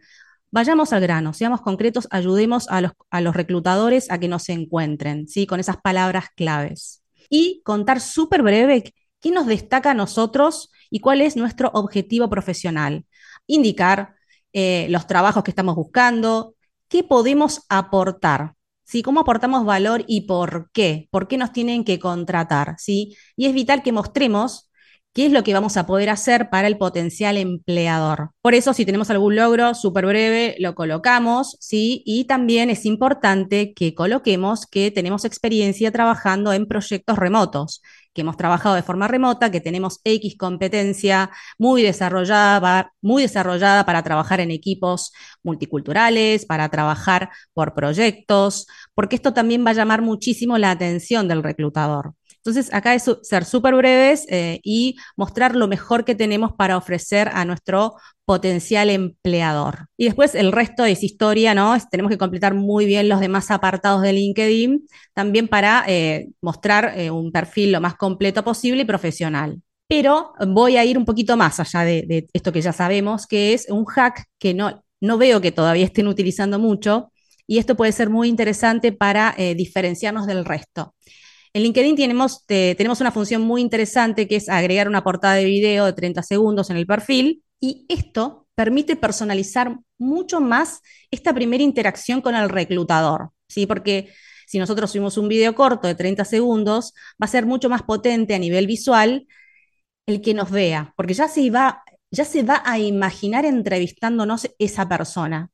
vayamos 0.51 0.93
al 0.93 1.01
grano, 1.01 1.33
seamos 1.33 1.59
concretos, 1.59 2.07
ayudemos 2.09 2.69
a 2.69 2.79
los, 2.79 2.93
a 3.09 3.19
los 3.19 3.35
reclutadores 3.35 4.09
a 4.09 4.19
que 4.19 4.29
nos 4.29 4.47
encuentren, 4.47 5.27
¿sí? 5.27 5.47
con 5.47 5.59
esas 5.59 5.77
palabras 5.81 6.27
claves 6.33 7.03
y 7.29 7.61
contar 7.65 7.99
súper 7.99 8.41
breve 8.41 8.93
qué 9.19 9.31
nos 9.31 9.47
destaca 9.47 9.91
a 9.91 9.95
nosotros 9.95 10.71
y 10.89 11.01
cuál 11.01 11.19
es 11.19 11.35
nuestro 11.35 11.71
objetivo 11.73 12.29
profesional. 12.29 13.05
Indicar 13.45 14.15
eh, 14.53 14.87
los 14.89 15.07
trabajos 15.07 15.43
que 15.43 15.51
estamos 15.51 15.75
buscando, 15.75 16.55
qué 16.87 17.03
podemos 17.03 17.61
aportar, 17.69 18.55
¿sí? 18.83 19.03
cómo 19.03 19.21
aportamos 19.21 19.65
valor 19.65 20.03
y 20.07 20.21
por 20.21 20.69
qué, 20.71 21.07
por 21.11 21.27
qué 21.27 21.37
nos 21.37 21.51
tienen 21.53 21.83
que 21.83 21.99
contratar. 21.99 22.75
¿sí? 22.77 23.15
Y 23.35 23.45
es 23.45 23.53
vital 23.53 23.83
que 23.83 23.91
mostremos 23.91 24.69
qué 25.13 25.25
es 25.25 25.31
lo 25.31 25.43
que 25.43 25.53
vamos 25.53 25.77
a 25.77 25.85
poder 25.85 26.09
hacer 26.09 26.49
para 26.49 26.67
el 26.67 26.77
potencial 26.77 27.37
empleador. 27.37 28.31
Por 28.41 28.53
eso, 28.53 28.73
si 28.73 28.85
tenemos 28.85 29.09
algún 29.09 29.35
logro 29.35 29.73
súper 29.73 30.05
breve, 30.05 30.55
lo 30.59 30.75
colocamos, 30.75 31.57
¿sí? 31.59 32.03
Y 32.05 32.25
también 32.25 32.69
es 32.69 32.85
importante 32.85 33.73
que 33.73 33.95
coloquemos 33.95 34.65
que 34.67 34.91
tenemos 34.91 35.25
experiencia 35.25 35.91
trabajando 35.91 36.53
en 36.53 36.67
proyectos 36.67 37.17
remotos, 37.17 37.81
que 38.19 38.23
hemos 38.23 38.35
trabajado 38.35 38.75
de 38.75 38.83
forma 38.83 39.07
remota, 39.07 39.49
que 39.49 39.61
tenemos 39.61 40.01
X 40.03 40.35
competencia 40.37 41.31
muy 41.57 41.83
desarrollada, 41.83 42.91
muy 43.01 43.21
desarrollada 43.23 43.85
para 43.85 44.03
trabajar 44.03 44.41
en 44.41 44.51
equipos 44.51 45.13
multiculturales, 45.41 46.45
para 46.45 46.67
trabajar 46.67 47.29
por 47.53 47.73
proyectos, 47.73 48.67
porque 48.93 49.15
esto 49.15 49.33
también 49.33 49.65
va 49.65 49.69
a 49.69 49.73
llamar 49.73 50.01
muchísimo 50.01 50.57
la 50.57 50.71
atención 50.71 51.29
del 51.29 51.43
reclutador. 51.43 52.13
Entonces, 52.39 52.73
acá 52.73 52.95
es 52.95 53.03
ser 53.21 53.43
súper 53.43 53.75
breves 53.75 54.25
eh, 54.29 54.61
y 54.63 54.95
mostrar 55.17 55.55
lo 55.55 55.67
mejor 55.67 56.05
que 56.05 56.15
tenemos 56.15 56.53
para 56.53 56.77
ofrecer 56.77 57.29
a 57.33 57.43
nuestro 57.43 57.95
potencial 58.23 58.89
empleador. 58.89 59.87
Y 59.97 60.05
después 60.05 60.35
el 60.35 60.51
resto 60.53 60.85
es 60.85 61.03
historia, 61.03 61.53
¿no? 61.53 61.75
tenemos 61.91 62.09
que 62.09 62.17
completar 62.17 62.53
muy 62.53 62.85
bien 62.85 63.09
los 63.09 63.19
demás 63.19 63.51
apartados 63.51 64.01
de 64.01 64.13
LinkedIn, 64.13 64.87
también 65.13 65.47
para 65.47 65.83
eh, 65.87 66.29
mostrar 66.41 66.93
eh, 66.97 67.11
un 67.11 67.31
perfil 67.31 67.73
lo 67.73 67.81
más 67.81 67.95
completo 67.95 68.43
posible 68.43 68.83
y 68.83 68.85
profesional. 68.85 69.61
Pero 69.87 70.33
voy 70.47 70.77
a 70.77 70.85
ir 70.85 70.97
un 70.97 71.05
poquito 71.05 71.35
más 71.35 71.59
allá 71.59 71.81
de, 71.81 72.27
esto 72.31 72.53
que 72.53 72.61
ya 72.61 72.71
sabemos, 72.71 73.27
que 73.27 73.53
es 73.53 73.67
un 73.69 73.85
hack 73.85 74.25
que 74.37 74.53
no, 74.53 74.83
no 75.01 75.17
veo 75.17 75.41
que 75.41 75.51
todavía 75.51 75.85
estén 75.85 76.07
utilizando 76.07 76.59
mucho, 76.59 77.11
y 77.47 77.57
esto 77.57 77.75
puede 77.75 77.91
ser 77.91 78.11
muy 78.11 78.29
interesante 78.29 78.91
para 78.91 79.35
diferenciarnos 79.55 80.27
del 80.27 80.45
resto. 80.45 80.93
En 81.53 81.63
LinkedIn 81.63 81.95
tenemos, 81.95 82.45
tenemos 82.45 83.01
una 83.01 83.11
función 83.11 83.41
muy 83.41 83.61
interesante 83.61 84.27
que 84.27 84.35
es 84.35 84.49
agregar 84.49 84.87
una 84.87 85.03
portada 85.03 85.35
de 85.35 85.45
video 85.45 85.85
de 85.85 85.93
30 85.93 86.21
segundos 86.23 86.69
en 86.69 86.77
el 86.77 86.85
perfil 86.85 87.43
y 87.59 87.85
esto 87.89 88.47
permite 88.55 88.95
personalizar 88.95 89.77
mucho 89.97 90.41
más 90.41 90.81
esta 91.11 91.33
primera 91.33 91.63
interacción 91.63 92.21
con 92.21 92.35
el 92.35 92.49
reclutador, 92.49 93.31
¿sí? 93.47 93.65
Porque 93.65 94.13
si 94.45 94.59
nosotros 94.59 94.91
subimos 94.91 95.17
un 95.17 95.27
video 95.27 95.55
corto 95.55 95.87
de 95.87 95.95
30 95.95 96.25
segundos, 96.25 96.93
va 97.21 97.25
a 97.25 97.27
ser 97.27 97.45
mucho 97.45 97.69
más 97.69 97.83
potente 97.83 98.35
a 98.35 98.39
nivel 98.39 98.67
visual 98.67 99.27
el 100.05 100.21
que 100.21 100.33
nos 100.33 100.51
vea, 100.51 100.93
porque 100.97 101.13
ya 101.13 101.27
se 101.27 101.49
va, 101.51 101.83
ya 102.11 102.25
se 102.25 102.43
va 102.43 102.61
a 102.65 102.79
imaginar 102.79 103.45
entrevistándonos 103.45 104.49
esa 104.59 104.89
persona. 104.89 105.51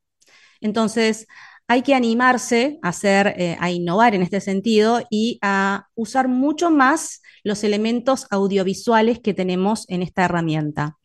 Entonces, 0.61 1.27
hay 1.67 1.81
que 1.81 1.95
animarse 1.95 2.79
a, 2.81 2.89
hacer, 2.89 3.33
eh, 3.37 3.57
a 3.59 3.71
innovar 3.71 4.13
en 4.15 4.21
este 4.21 4.41
sentido 4.41 5.01
y 5.09 5.39
a 5.41 5.87
usar 5.95 6.27
mucho 6.27 6.69
más 6.69 7.21
los 7.43 7.63
elementos 7.63 8.27
audiovisuales 8.29 9.19
que 9.19 9.33
tenemos 9.33 9.85
en 9.89 10.01
esta 10.03 10.25
herramienta. 10.25 10.97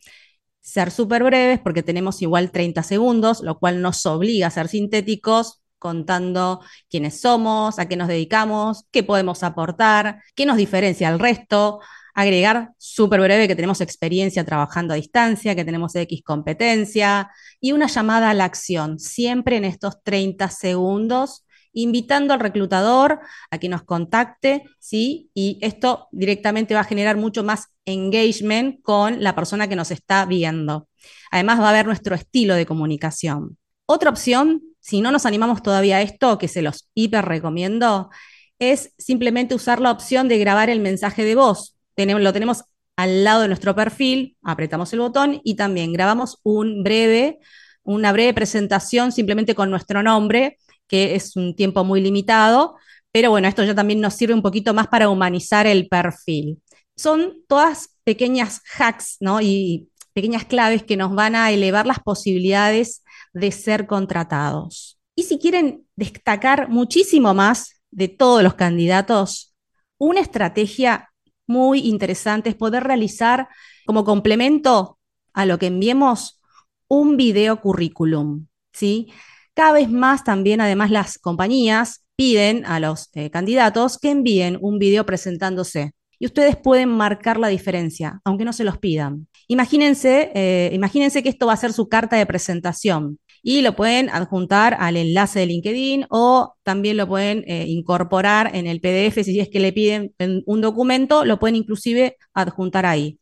Ser 0.60 0.90
súper 0.90 1.24
breves 1.24 1.60
porque 1.60 1.82
tenemos 1.82 2.20
igual 2.22 2.50
30 2.50 2.82
segundos, 2.82 3.40
lo 3.42 3.58
cual 3.58 3.80
nos 3.80 4.04
obliga 4.06 4.48
a 4.48 4.50
ser 4.50 4.68
sintéticos 4.68 5.62
contando 5.78 6.60
quiénes 6.90 7.20
somos, 7.20 7.78
a 7.78 7.88
qué 7.88 7.96
nos 7.96 8.08
dedicamos, 8.08 8.84
qué 8.92 9.02
podemos 9.02 9.42
aportar, 9.42 10.22
qué 10.34 10.44
nos 10.44 10.58
diferencia 10.58 11.08
al 11.08 11.18
resto, 11.18 11.80
agregar 12.20 12.72
súper 12.78 13.20
breve 13.20 13.48
que 13.48 13.56
tenemos 13.56 13.80
experiencia 13.80 14.44
trabajando 14.44 14.94
a 14.94 14.96
distancia, 14.96 15.54
que 15.54 15.64
tenemos 15.64 15.94
X 15.94 16.22
competencia 16.24 17.30
y 17.60 17.72
una 17.72 17.86
llamada 17.86 18.30
a 18.30 18.34
la 18.34 18.44
acción, 18.44 18.98
siempre 18.98 19.56
en 19.56 19.64
estos 19.64 20.02
30 20.02 20.48
segundos, 20.48 21.44
invitando 21.72 22.34
al 22.34 22.40
reclutador 22.40 23.20
a 23.50 23.58
que 23.58 23.68
nos 23.68 23.82
contacte, 23.84 24.64
¿sí? 24.78 25.30
Y 25.34 25.58
esto 25.60 26.08
directamente 26.10 26.74
va 26.74 26.80
a 26.80 26.84
generar 26.84 27.16
mucho 27.16 27.44
más 27.44 27.68
engagement 27.84 28.82
con 28.82 29.22
la 29.22 29.34
persona 29.34 29.68
que 29.68 29.76
nos 29.76 29.90
está 29.90 30.24
viendo. 30.26 30.88
Además 31.30 31.60
va 31.60 31.70
a 31.70 31.74
ver 31.74 31.86
nuestro 31.86 32.14
estilo 32.14 32.54
de 32.54 32.66
comunicación. 32.66 33.56
Otra 33.86 34.10
opción, 34.10 34.62
si 34.80 35.00
no 35.00 35.10
nos 35.12 35.26
animamos 35.26 35.62
todavía 35.62 35.98
a 35.98 36.02
esto, 36.02 36.38
que 36.38 36.48
se 36.48 36.62
los 36.62 36.88
hiper 36.94 37.24
recomiendo, 37.24 38.10
es 38.58 38.92
simplemente 38.98 39.54
usar 39.54 39.80
la 39.80 39.90
opción 39.90 40.28
de 40.28 40.38
grabar 40.38 40.70
el 40.70 40.80
mensaje 40.80 41.24
de 41.24 41.34
voz 41.34 41.76
lo 41.96 42.32
tenemos 42.32 42.64
al 42.96 43.24
lado 43.24 43.42
de 43.42 43.48
nuestro 43.48 43.74
perfil, 43.74 44.36
apretamos 44.42 44.92
el 44.92 45.00
botón 45.00 45.40
y 45.44 45.54
también 45.54 45.92
grabamos 45.92 46.38
una 46.42 48.12
breve 48.12 48.34
presentación 48.34 49.12
simplemente 49.12 49.54
con 49.54 49.70
nuestro 49.70 50.02
nombre, 50.02 50.58
que 50.86 51.14
es 51.14 51.36
un 51.36 51.54
tiempo 51.56 51.84
muy 51.84 52.00
limitado, 52.00 52.76
pero 53.12 53.30
bueno, 53.30 53.48
esto 53.48 53.64
ya 53.64 53.74
también 53.74 54.00
nos 54.00 54.14
sirve 54.14 54.34
un 54.34 54.42
poquito 54.42 54.74
más 54.74 54.88
para 54.88 55.08
humanizar 55.08 55.66
el 55.66 55.88
perfil. 55.88 56.60
Son 56.96 57.42
todas 57.48 57.96
pequeñas 58.04 58.60
hacks. 58.76 59.18
Y 59.42 59.88
pequeñas 60.12 60.44
claves 60.44 60.82
que 60.82 60.96
nos 60.96 61.14
van 61.14 61.34
a 61.34 61.50
elevar 61.50 61.86
las 61.86 62.00
posibilidades 62.00 63.02
de 63.32 63.52
ser 63.52 63.86
contratados. 63.86 64.98
Y 65.14 65.24
si 65.24 65.38
quieren 65.38 65.86
destacar 65.96 66.68
muchísimo 66.68 67.32
más 67.34 67.80
de 67.90 68.08
todos 68.08 68.42
los 68.42 68.54
candidatos, 68.54 69.54
una 69.98 70.20
estrategia 70.20 71.09
muy 71.50 71.80
interesante 71.80 72.48
es 72.48 72.54
poder 72.54 72.84
realizar 72.84 73.48
como 73.84 74.04
complemento 74.04 74.98
a 75.32 75.44
lo 75.44 75.58
que 75.58 75.66
enviemos 75.66 76.40
un 76.88 77.16
video 77.16 77.60
currículum, 77.60 78.46
¿sí? 78.72 79.12
Cada 79.52 79.72
vez 79.72 79.90
más 79.90 80.24
también, 80.24 80.60
además, 80.60 80.90
las 80.90 81.18
compañías 81.18 82.04
piden 82.14 82.64
a 82.66 82.78
los 82.78 83.10
eh, 83.14 83.30
candidatos 83.30 83.98
que 83.98 84.10
envíen 84.10 84.58
un 84.60 84.78
video 84.78 85.04
presentándose. 85.04 85.92
Y 86.20 86.26
ustedes 86.26 86.56
pueden 86.56 86.90
marcar 86.90 87.38
la 87.38 87.48
diferencia, 87.48 88.20
aunque 88.24 88.44
no 88.44 88.52
se 88.52 88.64
los 88.64 88.78
pidan. 88.78 89.26
Imagínense, 89.48 90.30
eh, 90.34 90.70
imagínense 90.72 91.22
que 91.22 91.30
esto 91.30 91.46
va 91.46 91.54
a 91.54 91.56
ser 91.56 91.72
su 91.72 91.88
carta 91.88 92.16
de 92.16 92.26
presentación 92.26 93.18
y 93.42 93.62
lo 93.62 93.74
pueden 93.74 94.10
adjuntar 94.10 94.76
al 94.78 94.96
enlace 94.96 95.40
de 95.40 95.46
LinkedIn 95.46 96.06
o 96.10 96.54
también 96.62 96.96
lo 96.96 97.08
pueden 97.08 97.44
eh, 97.46 97.64
incorporar 97.66 98.54
en 98.54 98.66
el 98.66 98.80
PDF 98.80 99.24
si 99.24 99.40
es 99.40 99.48
que 99.48 99.60
le 99.60 99.72
piden 99.72 100.14
un 100.46 100.60
documento, 100.60 101.24
lo 101.24 101.38
pueden 101.38 101.56
inclusive 101.56 102.16
adjuntar 102.34 102.86
ahí. 102.86 103.18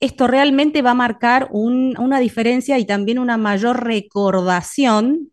Esto 0.00 0.26
realmente 0.26 0.82
va 0.82 0.90
a 0.90 0.94
marcar 0.94 1.48
una 1.52 2.20
diferencia 2.20 2.78
y 2.78 2.84
también 2.84 3.18
una 3.18 3.36
mayor 3.36 3.84
recordación 3.84 5.30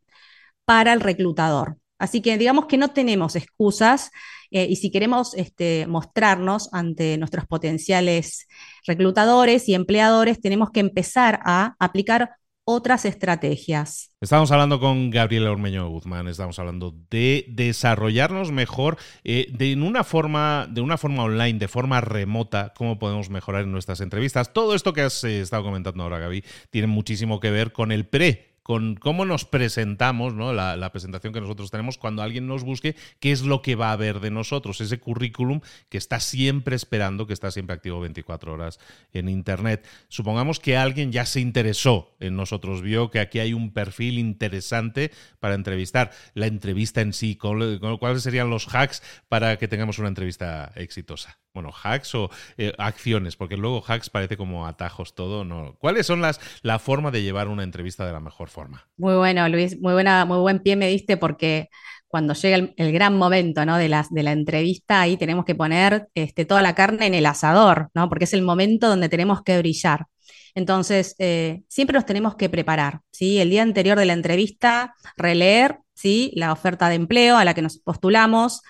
para 0.66 0.94
el 0.94 1.02
reclutador. 1.02 1.78
Así 1.98 2.22
que 2.22 2.38
digamos 2.38 2.66
que 2.68 2.78
no 2.78 2.90
tenemos 2.90 3.36
excusas 3.36 4.12
eh, 4.52 4.68
y 4.70 4.76
si 4.78 4.92
queremos 4.92 5.34
este, 5.36 5.88
mostrarnos 5.88 6.70
ante 6.74 7.18
nuestros 7.18 7.46
potenciales 7.46 8.48
reclutadores 8.86 9.68
y 9.70 9.76
empleadores, 9.76 10.42
tenemos 10.42 10.72
que 10.72 10.80
empezar 10.82 11.40
a 11.46 11.76
aplicar 11.80 12.32
otras 12.72 13.06
estrategias. 13.06 14.12
Estamos 14.22 14.52
hablando 14.52 14.80
con 14.80 15.10
Gabriela 15.10 15.52
Ormeño 15.52 15.90
Guzmán, 15.90 16.28
estamos 16.28 16.58
hablando 16.60 16.96
de 17.10 17.46
desarrollarnos 17.50 18.52
mejor 18.52 18.98
eh, 19.24 19.48
de, 19.52 19.76
una 19.76 20.04
forma, 20.04 20.68
de 20.70 20.82
una 20.82 20.98
forma 20.98 21.24
online, 21.24 21.60
de 21.60 21.68
forma 21.68 22.02
remota, 22.02 22.74
cómo 22.76 22.98
podemos 23.00 23.30
mejorar 23.30 23.68
nuestras 23.68 24.00
entrevistas. 24.00 24.54
Todo 24.54 24.76
esto 24.76 24.94
que 24.94 25.02
has 25.02 25.24
eh, 25.24 25.42
estado 25.42 25.64
comentando 25.64 26.04
ahora, 26.04 26.20
Gaby, 26.20 26.44
tiene 26.70 26.88
muchísimo 26.88 27.40
que 27.40 27.52
ver 27.52 27.72
con 27.72 27.92
el 27.92 28.06
pre 28.06 28.51
con 28.72 28.96
cómo 28.96 29.26
nos 29.26 29.44
presentamos, 29.44 30.34
¿no? 30.34 30.54
La, 30.54 30.90
presentación 30.94 31.34
que 31.34 31.42
nosotros 31.42 31.72
tenemos 31.72 31.98
cuando 31.98 32.22
alguien 32.22 32.48
nos 32.48 32.64
busque, 32.64 32.96
qué 33.20 33.34
es 33.34 33.42
lo 33.42 33.62
que 33.62 33.76
va 33.76 33.92
a 33.92 33.98
ver 33.98 34.22
de 34.22 34.32
nosotros, 34.32 34.80
ese 34.80 34.98
currículum 34.98 35.60
que 35.90 35.98
está 35.98 36.22
siempre 36.22 36.78
esperando, 36.78 37.28
que 37.28 37.34
está 37.34 37.52
siempre 37.52 37.76
activo 37.76 38.00
24 38.00 38.54
horas 38.54 38.80
en 39.12 39.28
Internet. 39.28 39.86
Supongamos 40.08 40.62
que 40.62 40.78
alguien 40.78 41.12
ya 41.12 41.26
se 41.26 41.42
interesó 41.42 42.16
en 42.22 42.38
nosotros, 42.38 42.82
vio 42.82 43.12
que 43.12 43.20
aquí 43.20 43.40
hay 43.40 43.54
un 43.54 43.72
perfil 43.74 44.18
interesante 44.18 45.12
para 45.42 45.56
entrevistar. 45.56 46.12
La 46.34 46.48
entrevista 46.48 47.02
en 47.02 47.12
sí, 47.12 47.36
¿cuáles 47.36 48.24
serían 48.24 48.50
los 48.50 48.74
hacks 48.74 49.04
para 49.28 49.58
que 49.58 49.68
tengamos 49.68 50.00
una 50.00 50.08
entrevista 50.08 50.72
exitosa? 50.76 51.42
Bueno, 51.54 51.72
hacks 51.84 52.16
o 52.16 52.30
eh, 52.58 52.74
acciones, 52.78 53.36
porque 53.36 53.58
luego 53.58 53.84
hacks 53.86 54.10
parece 54.10 54.38
como 54.38 54.68
atajos 54.68 55.16
todo, 55.16 55.44
¿no? 55.44 55.76
¿Cuáles 55.80 56.06
son 56.06 56.22
las 56.22 56.40
la 56.62 56.80
forma 56.80 57.12
de 57.12 57.24
llevar 57.24 57.48
una 57.48 57.64
entrevista 57.64 58.06
de 58.06 58.14
la 58.14 58.20
mejor 58.20 58.50
forma? 58.50 58.88
Muy 58.98 59.16
bueno, 59.16 59.48
Luis, 59.50 59.80
muy 59.80 59.94
buena, 59.94 60.26
muy 60.26 60.38
buen 60.38 60.60
pie 60.60 60.76
me 60.76 60.88
diste 60.88 61.18
porque 61.18 61.70
cuando 62.12 62.34
llega 62.34 62.74
el, 62.76 62.92
gran 62.92 63.18
momento 63.18 63.66
¿no? 63.66 63.78
de, 63.78 63.88
la, 63.88 64.06
de 64.10 64.24
la 64.24 64.34
entrevista, 64.34 65.02
ahí 65.02 65.16
tenemos 65.18 65.46
que 65.46 65.56
poner 65.56 66.10
este, 66.14 66.46
toda 66.46 66.62
la 66.62 66.76
carne 66.76 67.08
en 67.08 67.14
el 67.14 67.26
asador, 67.26 67.90
¿no? 67.94 68.10
Porque 68.10 68.26
es 68.26 68.34
el 68.34 68.42
momento 68.42 68.90
donde 68.90 69.08
tenemos 69.08 69.42
que 69.44 69.58
brillar. 69.58 70.08
Entonces, 70.54 71.16
eh, 71.20 71.64
siempre 71.70 71.96
nos 71.96 72.06
tenemos 72.06 72.36
que 72.36 72.50
preparar, 72.50 73.00
¿sí? 73.12 73.40
El 73.40 73.50
día 73.50 73.62
anterior 73.62 73.98
de 73.98 74.06
la 74.06 74.14
entrevista, 74.14 74.94
releer, 75.16 75.80
¿sí? 75.94 76.34
La 76.36 76.52
oferta 76.52 76.90
de 76.90 76.96
empleo 76.96 77.38
a 77.38 77.46
la 77.46 77.54
que 77.54 77.62
nos 77.62 77.80
postulamos, 77.80 78.62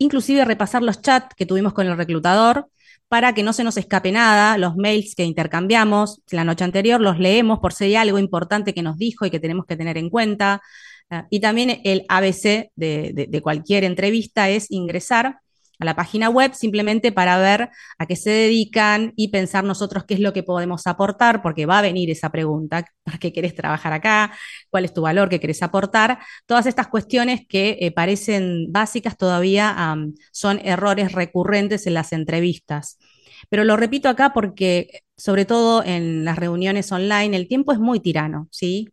inclusive 0.00 0.44
repasar 0.44 0.82
los 0.82 1.00
chats 1.00 1.34
que 1.36 1.46
tuvimos 1.46 1.72
con 1.72 1.86
el 1.86 1.96
reclutador 1.96 2.68
para 3.08 3.34
que 3.34 3.42
no 3.42 3.52
se 3.52 3.64
nos 3.64 3.76
escape 3.76 4.12
nada, 4.12 4.56
los 4.56 4.76
mails 4.76 5.14
que 5.14 5.24
intercambiamos 5.24 6.22
la 6.30 6.44
noche 6.44 6.64
anterior, 6.64 7.00
los 7.00 7.18
leemos 7.18 7.58
por 7.58 7.72
si 7.72 7.84
hay 7.84 7.96
algo 7.96 8.18
importante 8.18 8.72
que 8.72 8.82
nos 8.82 8.96
dijo 8.96 9.26
y 9.26 9.30
que 9.30 9.40
tenemos 9.40 9.66
que 9.66 9.76
tener 9.76 9.98
en 9.98 10.10
cuenta. 10.10 10.62
Ah, 11.10 11.26
y 11.28 11.40
también 11.40 11.80
el 11.84 12.04
ABC 12.08 12.70
de, 12.76 13.40
cualquier 13.42 13.84
entrevista 13.84 14.48
es 14.48 14.70
ingresar 14.70 15.40
a 15.80 15.84
la 15.84 15.96
página 15.96 16.28
web 16.28 16.54
simplemente 16.54 17.10
para 17.10 17.38
ver 17.38 17.70
a 17.98 18.06
qué 18.06 18.14
se 18.14 18.30
dedican 18.30 19.12
y 19.16 19.28
pensar 19.28 19.64
nosotros 19.64 20.04
qué 20.04 20.14
es 20.14 20.20
lo 20.20 20.32
que 20.32 20.42
podemos 20.42 20.86
aportar, 20.86 21.42
porque 21.42 21.66
va 21.66 21.78
a 21.78 21.82
venir 21.82 22.10
esa 22.10 22.30
pregunta, 22.30 22.84
¿para 23.02 23.18
qué 23.18 23.32
querés 23.32 23.54
trabajar 23.54 23.92
acá? 23.92 24.32
¿Cuál 24.68 24.84
es 24.84 24.94
tu 24.94 25.02
valor 25.02 25.28
que 25.28 25.40
querés 25.40 25.62
aportar? 25.62 26.18
Todas 26.46 26.66
estas 26.66 26.88
cuestiones 26.88 27.40
que 27.48 27.78
eh, 27.80 27.90
parecen 27.90 28.70
básicas 28.70 29.16
todavía 29.16 29.96
son 30.32 30.60
errores 30.64 31.12
recurrentes 31.12 31.86
en 31.86 31.94
las 31.94 32.12
entrevistas. 32.12 32.98
Pero 33.48 33.64
lo 33.64 33.76
repito 33.76 34.08
acá 34.08 34.32
porque, 34.32 35.02
sobre 35.16 35.44
todo 35.46 35.82
en 35.84 36.24
las 36.24 36.38
reuniones 36.38 36.92
online, 36.92 37.36
el 37.36 37.48
tiempo 37.48 37.72
es 37.72 37.78
muy 37.78 38.00
tirano, 38.00 38.48
¿sí? 38.50 38.88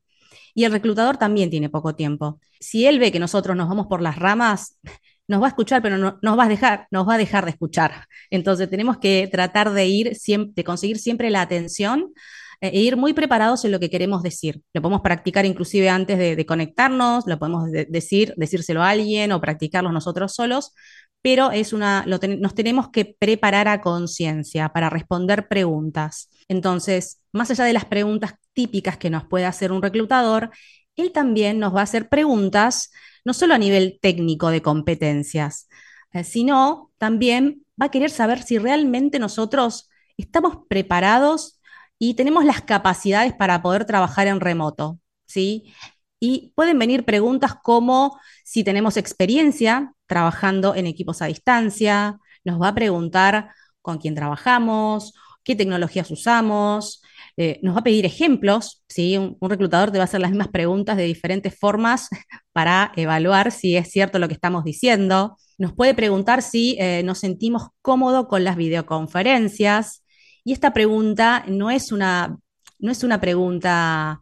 Y 0.53 0.63
el 0.63 0.71
reclutador 0.71 1.17
también 1.17 1.49
tiene 1.49 1.69
poco 1.69 1.95
tiempo. 1.95 2.39
Si 2.59 2.87
él 2.87 2.97
ve 2.97 3.11
que 3.11 3.19
nosotros 3.19 3.55
nos 3.55 3.67
vamos 3.69 3.87
por 3.87 4.01
las 4.01 4.17
ramas, 4.17 4.79
nos 5.27 5.41
va 5.41 5.47
a 5.47 5.49
escuchar, 5.49 5.81
pero 5.81 5.97
no, 5.97 6.19
nos 6.21 6.37
va 6.37 6.45
a 6.45 6.49
dejar, 6.49 6.87
nos 6.91 7.07
va 7.07 7.15
a 7.15 7.17
dejar 7.17 7.45
de 7.45 7.51
escuchar. 7.51 8.05
Entonces 8.29 8.69
tenemos 8.69 8.97
que 8.97 9.27
tratar 9.31 9.71
de 9.71 9.85
ir 9.85 10.17
de 10.17 10.63
conseguir 10.63 10.99
siempre 10.99 11.29
la 11.29 11.41
atención 11.41 12.13
eh, 12.61 12.71
e 12.73 12.79
ir 12.81 12.97
muy 12.97 13.13
preparados 13.13 13.65
en 13.65 13.71
lo 13.71 13.79
que 13.79 13.89
queremos 13.89 14.23
decir. 14.23 14.61
Lo 14.73 14.81
podemos 14.81 15.01
practicar 15.01 15.45
inclusive 15.45 15.89
antes 15.89 16.17
de, 16.17 16.45
conectarnos, 16.45 17.25
lo 17.27 17.37
podemos 17.37 17.69
decir, 17.71 18.33
decírselo 18.37 18.83
a 18.83 18.89
alguien 18.89 19.31
o 19.31 19.41
practicarlo 19.41 19.91
nosotros 19.91 20.33
solos, 20.33 20.73
pero 21.21 21.51
es 21.51 21.73
una, 21.73 22.05
nos 22.05 22.55
tenemos 22.55 22.89
que 22.89 23.15
preparar 23.19 23.67
a 23.67 23.81
conciencia 23.81 24.69
para 24.69 24.89
responder 24.89 25.47
preguntas. 25.47 26.29
Entonces, 26.47 27.21
más 27.33 27.51
allá 27.51 27.65
de 27.65 27.73
las 27.73 27.85
preguntas 27.85 28.35
típicas 28.53 28.97
que 28.97 29.09
nos 29.09 29.25
puede 29.25 29.45
hacer 29.45 29.71
un 29.71 29.81
reclutador, 29.81 30.51
él 30.95 31.11
también 31.11 31.59
nos 31.59 31.75
va 31.75 31.81
a 31.81 31.83
hacer 31.83 32.09
preguntas 32.09 32.91
no 33.27 33.33
solo 33.33 33.53
a 33.55 33.57
nivel 33.57 33.99
técnico 34.01 34.51
de 34.51 34.61
competencias, 34.61 35.67
eh, 36.13 36.23
sino 36.23 36.93
también 36.97 37.65
va 37.79 37.87
a 37.87 37.91
querer 37.91 38.09
saber 38.09 38.41
si 38.41 38.57
realmente 38.57 39.19
nosotros 39.19 39.89
estamos 40.15 40.59
preparados 40.69 41.59
y 41.99 42.13
tenemos 42.13 42.45
las 42.45 42.61
capacidades 42.61 43.33
para 43.33 43.61
poder 43.61 43.83
trabajar 43.83 44.27
en 44.27 44.39
remoto, 44.39 45.01
¿sí? 45.25 45.73
Y 46.21 46.53
pueden 46.55 46.79
venir 46.79 47.03
preguntas 47.03 47.55
como 47.61 48.17
si 48.45 48.63
tenemos 48.63 48.95
experiencia 48.95 49.91
trabajando 50.05 50.73
en 50.73 50.87
equipos 50.87 51.21
a 51.21 51.25
distancia, 51.25 52.19
nos 52.45 52.61
va 52.61 52.69
a 52.69 52.75
preguntar 52.75 53.49
con 53.81 53.97
quién 53.97 54.15
trabajamos, 54.15 55.13
qué 55.43 55.53
tecnologías 55.53 56.09
usamos, 56.11 57.01
eh, 57.37 57.59
nos 57.61 57.75
va 57.75 57.79
a 57.81 57.83
pedir 57.83 58.05
ejemplos, 58.05 58.83
¿sí? 58.89 59.15
Un, 59.17 59.37
reclutador 59.39 59.91
te 59.91 59.99
va 59.99 60.03
a 60.03 60.05
hacer 60.05 60.19
las 60.19 60.31
mismas 60.31 60.47
preguntas 60.47 60.97
de 60.97 61.03
diferentes 61.03 61.57
formas 61.57 62.09
para 62.51 62.91
evaluar 62.95 63.51
si 63.51 63.77
es 63.77 63.91
cierto 63.91 64.17
lo 64.17 64.27
que 64.27 64.33
estamos 64.33 64.63
diciendo. 64.63 65.37
Nos 65.59 65.73
puede 65.73 65.93
preguntar 65.93 66.41
si 66.41 66.75
eh, 66.79 67.03
nos 67.03 67.19
sentimos 67.19 67.69
cómodos 67.83 68.27
con 68.27 68.43
las 68.43 68.55
videoconferencias. 68.55 70.03
Y 70.43 70.53
esta 70.53 70.73
pregunta 70.73 71.45
no 71.47 71.69
es 71.69 71.91
una, 71.91 72.37
no 72.79 72.91
es 72.91 73.03
una 73.03 73.21
pregunta 73.21 74.19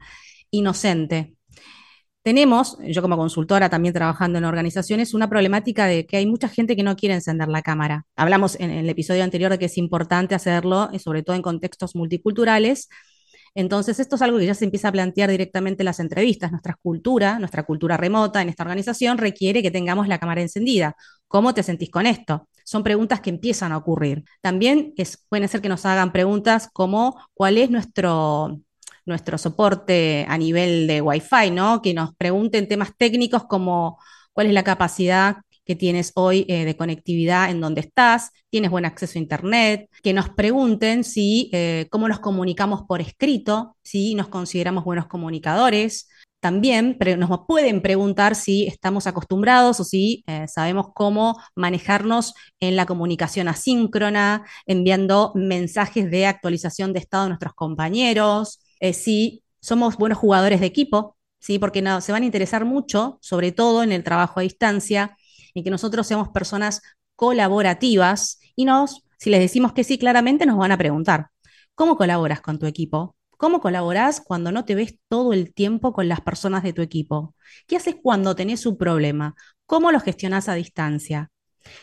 inocente, 0.51 1.34
tenemos, 2.25 2.79
yo 2.83 3.03
como 3.03 3.17
consultora 3.17 3.69
también 3.69 3.93
trabajando 3.93 4.39
en 4.39 4.45
organizaciones, 4.45 5.13
una 5.13 5.29
problemática 5.29 5.85
de 5.85 6.07
que 6.07 6.17
hay 6.17 6.25
mucha 6.25 6.49
gente 6.49 6.75
que 6.75 6.81
no 6.81 6.95
quiere 6.95 7.13
encender 7.13 7.47
la 7.49 7.61
cámara. 7.61 8.07
Hablamos 8.15 8.59
en, 8.59 8.71
el 8.71 8.89
episodio 8.89 9.23
anterior 9.23 9.51
de 9.51 9.59
que 9.59 9.65
es 9.65 9.77
importante 9.77 10.33
hacerlo, 10.33 10.89
eh, 10.91 10.97
sobre 10.97 11.21
todo 11.21 11.35
en 11.35 11.43
contextos 11.43 11.95
multiculturales. 11.95 12.89
Entonces, 13.53 13.99
esto 13.99 14.15
es 14.15 14.23
algo 14.23 14.39
que 14.39 14.47
ya 14.47 14.55
se 14.55 14.65
empieza 14.65 14.87
a 14.87 14.91
plantear 14.91 15.29
directamente 15.29 15.83
en 15.83 15.85
las 15.85 15.99
entrevistas. 15.99 16.49
Nuestra 16.49 16.73
cultura, 16.81 17.37
nuestra 17.37 17.61
cultura 17.61 17.95
remota 17.95 18.41
en 18.41 18.49
esta 18.49 18.63
organización 18.63 19.19
requiere 19.19 19.61
que 19.61 19.69
tengamos 19.69 20.07
la 20.07 20.17
cámara 20.17 20.41
encendida. 20.41 20.95
¿Cómo 21.27 21.53
te 21.53 21.61
sentís 21.61 21.91
con 21.91 22.07
esto? 22.07 22.49
Son 22.63 22.81
preguntas 22.81 23.21
que 23.21 23.29
empiezan 23.29 23.71
a 23.71 23.77
ocurrir. 23.77 24.23
También 24.41 24.95
pueden 25.29 25.47
ser 25.47 25.61
que 25.61 25.69
nos 25.69 25.85
hagan 25.85 26.11
preguntas 26.11 26.69
como 26.73 27.21
cuál 27.35 27.59
es 27.59 27.69
nuestro, 27.69 28.61
nuestro 29.05 29.37
soporte 29.37 30.25
a 30.27 30.37
nivel 30.37 30.87
de 30.87 31.01
Wi-Fi, 31.01 31.51
¿no? 31.51 31.81
Que 31.81 31.93
nos 31.93 32.15
pregunten 32.15 32.67
temas 32.67 32.91
técnicos 32.97 33.45
como 33.45 33.99
cuál 34.33 34.47
es 34.47 34.53
la 34.53 34.63
capacidad 34.63 35.37
que 35.65 35.75
tienes 35.75 36.11
hoy 36.15 36.45
eh, 36.47 36.63
de 36.63 36.77
conectividad 36.77 37.49
en 37.49 37.59
donde 37.59 37.81
estás, 37.81 38.31
tienes 38.49 38.69
buen 38.69 38.85
acceso 38.85 39.17
a 39.17 39.21
Internet, 39.21 39.89
que 40.03 40.13
nos 40.13 40.29
pregunten 40.29 41.03
si 41.03 41.49
eh, 41.53 41.87
cómo 41.89 42.07
nos 42.07 42.19
comunicamos 42.19 42.83
por 42.87 43.01
escrito, 43.01 43.75
si 43.81 44.15
nos 44.15 44.27
consideramos 44.27 44.83
buenos 44.83 45.07
comunicadores. 45.07 46.07
También 46.39 46.99
nos 47.17 47.39
pueden 47.47 47.81
preguntar 47.81 48.35
si 48.35 48.67
estamos 48.67 49.07
acostumbrados 49.07 49.79
o 49.79 49.83
si 49.83 50.23
eh, 50.27 50.45
sabemos 50.47 50.87
cómo 50.93 51.41
manejarnos 51.55 52.35
en 52.59 52.75
la 52.75 52.85
comunicación 52.85 53.47
asíncrona, 53.47 54.45
enviando 54.67 55.31
mensajes 55.33 56.11
de 56.11 56.27
actualización 56.27 56.93
de 56.93 56.99
estado 56.99 57.23
a 57.23 57.29
nuestros 57.29 57.55
compañeros, 57.55 58.59
eh, 58.79 58.93
si 58.93 59.43
somos 59.59 59.97
buenos 59.97 60.17
jugadores 60.17 60.59
de 60.59 60.65
equipo, 60.65 61.17
¿sí? 61.39 61.59
porque 61.59 61.81
no, 61.81 62.01
se 62.01 62.11
van 62.11 62.23
a 62.23 62.25
interesar 62.25 62.65
mucho, 62.65 63.17
sobre 63.21 63.51
todo 63.51 63.83
en 63.83 63.91
el 63.91 64.03
trabajo 64.03 64.39
a 64.39 64.43
distancia, 64.43 65.17
en 65.53 65.63
que 65.63 65.69
nosotros 65.69 66.07
seamos 66.07 66.29
personas 66.29 66.81
colaborativas 67.15 68.39
y 68.55 68.65
nos, 68.65 69.03
si 69.17 69.29
les 69.29 69.39
decimos 69.39 69.73
que 69.73 69.83
sí 69.83 69.97
claramente, 69.97 70.45
nos 70.45 70.57
van 70.57 70.71
a 70.71 70.77
preguntar, 70.77 71.27
¿cómo 71.73 71.97
colaboras 71.97 72.41
con 72.41 72.59
tu 72.59 72.65
equipo? 72.65 73.15
¿Cómo 73.37 73.59
colaboras 73.59 74.21
cuando 74.21 74.51
no 74.51 74.63
te 74.65 74.75
ves 74.75 74.97
todo 75.09 75.33
el 75.33 75.53
tiempo 75.53 75.93
con 75.93 76.07
las 76.07 76.21
personas 76.21 76.63
de 76.63 76.73
tu 76.73 76.81
equipo? 76.81 77.35
¿Qué 77.67 77.75
haces 77.75 77.95
cuando 78.01 78.35
tenés 78.35 78.65
un 78.65 78.77
problema? 78.77 79.35
¿Cómo 79.65 79.91
lo 79.91 79.99
gestionás 79.99 80.47
a 80.47 80.53
distancia? 80.53 81.31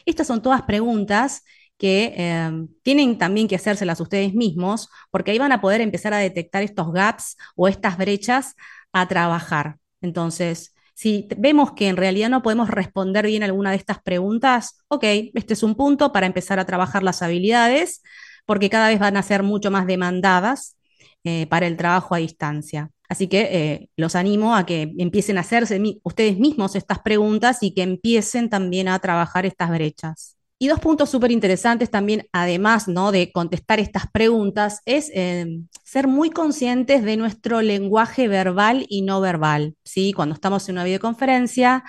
Estas 0.07 0.26
son 0.26 0.42
todas 0.42 0.62
preguntas 0.62 1.42
que 1.78 2.14
em, 2.16 2.68
tienen 2.82 3.18
también 3.18 3.48
que 3.48 3.56
hacérselas 3.56 4.00
ustedes 4.00 4.35
mismos, 4.35 4.88
porque 5.11 5.32
ahí 5.32 5.38
van 5.38 5.52
a 5.52 5.61
poder 5.61 5.80
empezar 5.80 6.14
a 6.14 6.18
detectar 6.18 6.62
estos 6.62 6.92
gaps 6.92 7.37
o 7.56 7.68
estas 7.68 7.98
brechas 7.98 8.54
a 8.92 9.08
trabajar. 9.08 9.78
Entonces, 10.00 10.74
si 10.94 11.28
vemos 11.37 11.72
que 11.72 11.88
en 11.88 11.96
realidad 11.96 12.28
no 12.28 12.42
podemos 12.42 12.68
responder 12.70 13.26
bien 13.26 13.42
alguna 13.42 13.70
de 13.70 13.76
estas 13.76 14.00
preguntas, 14.02 14.78
ok, 14.88 15.04
este 15.35 15.54
es 15.54 15.62
un 15.62 15.74
punto 15.74 16.12
para 16.12 16.26
empezar 16.26 16.58
a 16.58 16.66
trabajar 16.66 17.02
las 17.02 17.22
habilidades, 17.22 18.02
porque 18.46 18.70
cada 18.70 18.88
vez 18.88 18.98
van 18.98 19.16
a 19.16 19.22
ser 19.22 19.42
mucho 19.42 19.70
más 19.70 19.87
demandadas 19.87 20.76
eh, 21.24 21.46
para 21.46 21.66
el 21.66 21.76
trabajo 21.76 22.14
a 22.14 22.18
distancia. 22.18 22.90
Así 23.08 23.28
que 23.28 23.40
eh, 23.52 23.90
los 23.96 24.16
animo 24.16 24.56
a 24.56 24.64
que 24.66 24.94
empiecen 24.98 25.38
a 25.38 25.42
hacerse 25.42 25.80
ustedes 26.02 26.38
mismos 26.38 26.74
estas 26.76 27.00
preguntas 27.00 27.62
y 27.62 27.74
que 27.74 27.82
empiecen 27.82 28.48
también 28.48 28.88
a 28.88 28.98
trabajar 28.98 29.44
estas 29.46 29.70
brechas. 29.70 30.37
Y 30.62 30.68
dos 30.68 30.79
puntos 30.79 31.11
súper 31.11 31.33
interesantes 31.33 31.90
también, 31.90 32.29
además 32.31 32.87
¿no? 32.87 33.11
de 33.11 33.33
contestar 33.33 33.81
estas 33.81 34.05
preguntas, 34.09 34.81
es 34.87 35.11
eh, 35.12 35.59
ser 35.83 36.07
muy 36.07 36.31
conscientes 36.31 37.03
de 37.03 37.16
nuestro 37.16 37.62
lenguaje 37.62 38.29
verbal 38.29 38.87
y 38.88 39.03
no 39.03 39.20
verbal. 39.20 39.75
¿sí? 39.83 40.12
Cuando 40.12 40.37
estamos 40.37 40.68
en 40.68 40.77
una 40.77 40.85
videoconferencia, 40.85 41.83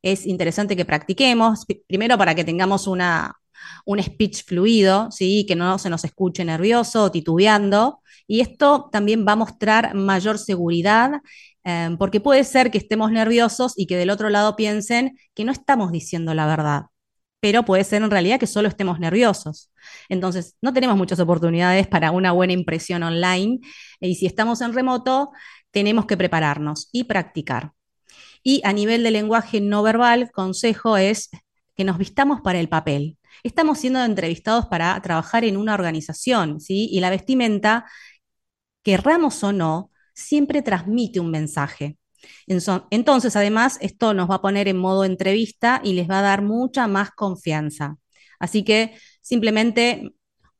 es 0.00 0.26
interesante 0.26 0.76
que 0.76 0.84
practiquemos, 0.84 1.66
primero 1.88 2.16
para 2.18 2.36
que 2.36 2.44
tengamos 2.44 2.86
una, 2.86 3.34
un 3.84 4.00
speech 4.00 4.44
fluido, 4.44 5.10
¿sí? 5.10 5.44
que 5.44 5.56
no 5.56 5.80
se 5.80 5.90
nos 5.90 6.04
escuche 6.04 6.44
nervioso 6.44 7.02
o 7.02 7.10
titubeando. 7.10 8.00
Y 8.28 8.42
esto 8.42 8.90
también 8.92 9.26
va 9.26 9.32
a 9.32 9.36
mostrar 9.36 9.96
mayor 9.96 10.38
seguridad, 10.38 11.20
eh, 11.64 11.96
porque 11.98 12.20
puede 12.20 12.44
ser 12.44 12.70
que 12.70 12.78
estemos 12.78 13.10
nerviosos 13.10 13.72
y 13.76 13.88
que 13.88 13.96
del 13.96 14.10
otro 14.10 14.30
lado 14.30 14.54
piensen 14.54 15.18
que 15.34 15.44
no 15.44 15.50
estamos 15.50 15.90
diciendo 15.90 16.32
la 16.32 16.46
verdad 16.46 16.89
pero 17.40 17.64
puede 17.64 17.84
ser 17.84 18.02
en 18.02 18.10
realidad 18.10 18.38
que 18.38 18.46
solo 18.46 18.68
estemos 18.68 19.00
nerviosos. 19.00 19.72
Entonces, 20.08 20.56
no 20.60 20.72
tenemos 20.72 20.96
muchas 20.96 21.18
oportunidades 21.20 21.86
para 21.86 22.10
una 22.10 22.32
buena 22.32 22.52
impresión 22.52 23.02
online 23.02 23.60
y 24.00 24.14
si 24.16 24.26
estamos 24.26 24.60
en 24.60 24.74
remoto, 24.74 25.30
tenemos 25.70 26.06
que 26.06 26.16
prepararnos 26.16 26.88
y 26.92 27.04
practicar. 27.04 27.72
Y 28.42 28.60
a 28.64 28.72
nivel 28.72 29.02
de 29.02 29.10
lenguaje 29.10 29.60
no 29.60 29.82
verbal, 29.82 30.30
consejo 30.32 30.96
es 30.96 31.30
que 31.76 31.84
nos 31.84 31.98
vistamos 31.98 32.40
para 32.42 32.60
el 32.60 32.68
papel. 32.68 33.18
Estamos 33.42 33.78
siendo 33.78 34.04
entrevistados 34.04 34.66
para 34.66 35.00
trabajar 35.02 35.44
en 35.44 35.56
una 35.56 35.74
organización, 35.74 36.60
¿sí? 36.60 36.88
Y 36.90 37.00
la 37.00 37.10
vestimenta, 37.10 37.86
querramos 38.82 39.42
o 39.44 39.52
no, 39.52 39.90
siempre 40.14 40.62
transmite 40.62 41.20
un 41.20 41.30
mensaje. 41.30 41.96
Entonces, 42.46 43.36
además, 43.36 43.78
esto 43.80 44.14
nos 44.14 44.30
va 44.30 44.36
a 44.36 44.42
poner 44.42 44.68
en 44.68 44.78
modo 44.78 45.04
entrevista 45.04 45.80
y 45.84 45.94
les 45.94 46.08
va 46.08 46.20
a 46.20 46.22
dar 46.22 46.42
mucha 46.42 46.86
más 46.86 47.10
confianza. 47.10 47.96
Así 48.38 48.64
que 48.64 48.94
simplemente 49.20 50.14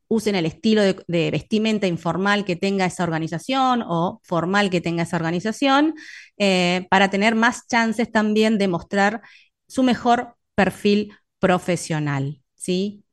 usen 0.09 0.35
el 0.35 0.45
estilo 0.45 0.83
de, 0.83 1.31
vestimenta 1.31 1.87
informal 1.87 2.45
que 2.45 2.57
tenga 2.57 2.85
esa 2.85 3.05
organización 3.05 3.83
o 3.87 4.21
formal 4.25 4.69
que 4.69 4.81
tenga 4.81 5.05
esa 5.05 5.17
organización 5.17 5.95
eh, 6.37 6.87
para 6.91 7.11
tener 7.11 7.37
más 7.37 7.69
chances 7.69 8.11
también 8.11 8.59
de 8.59 8.67
mostrar 8.67 9.23
su 9.69 9.85
mejor 9.85 10.35
perfil 10.57 11.13
profesional. 11.39 12.43
¿sí? 12.57 13.05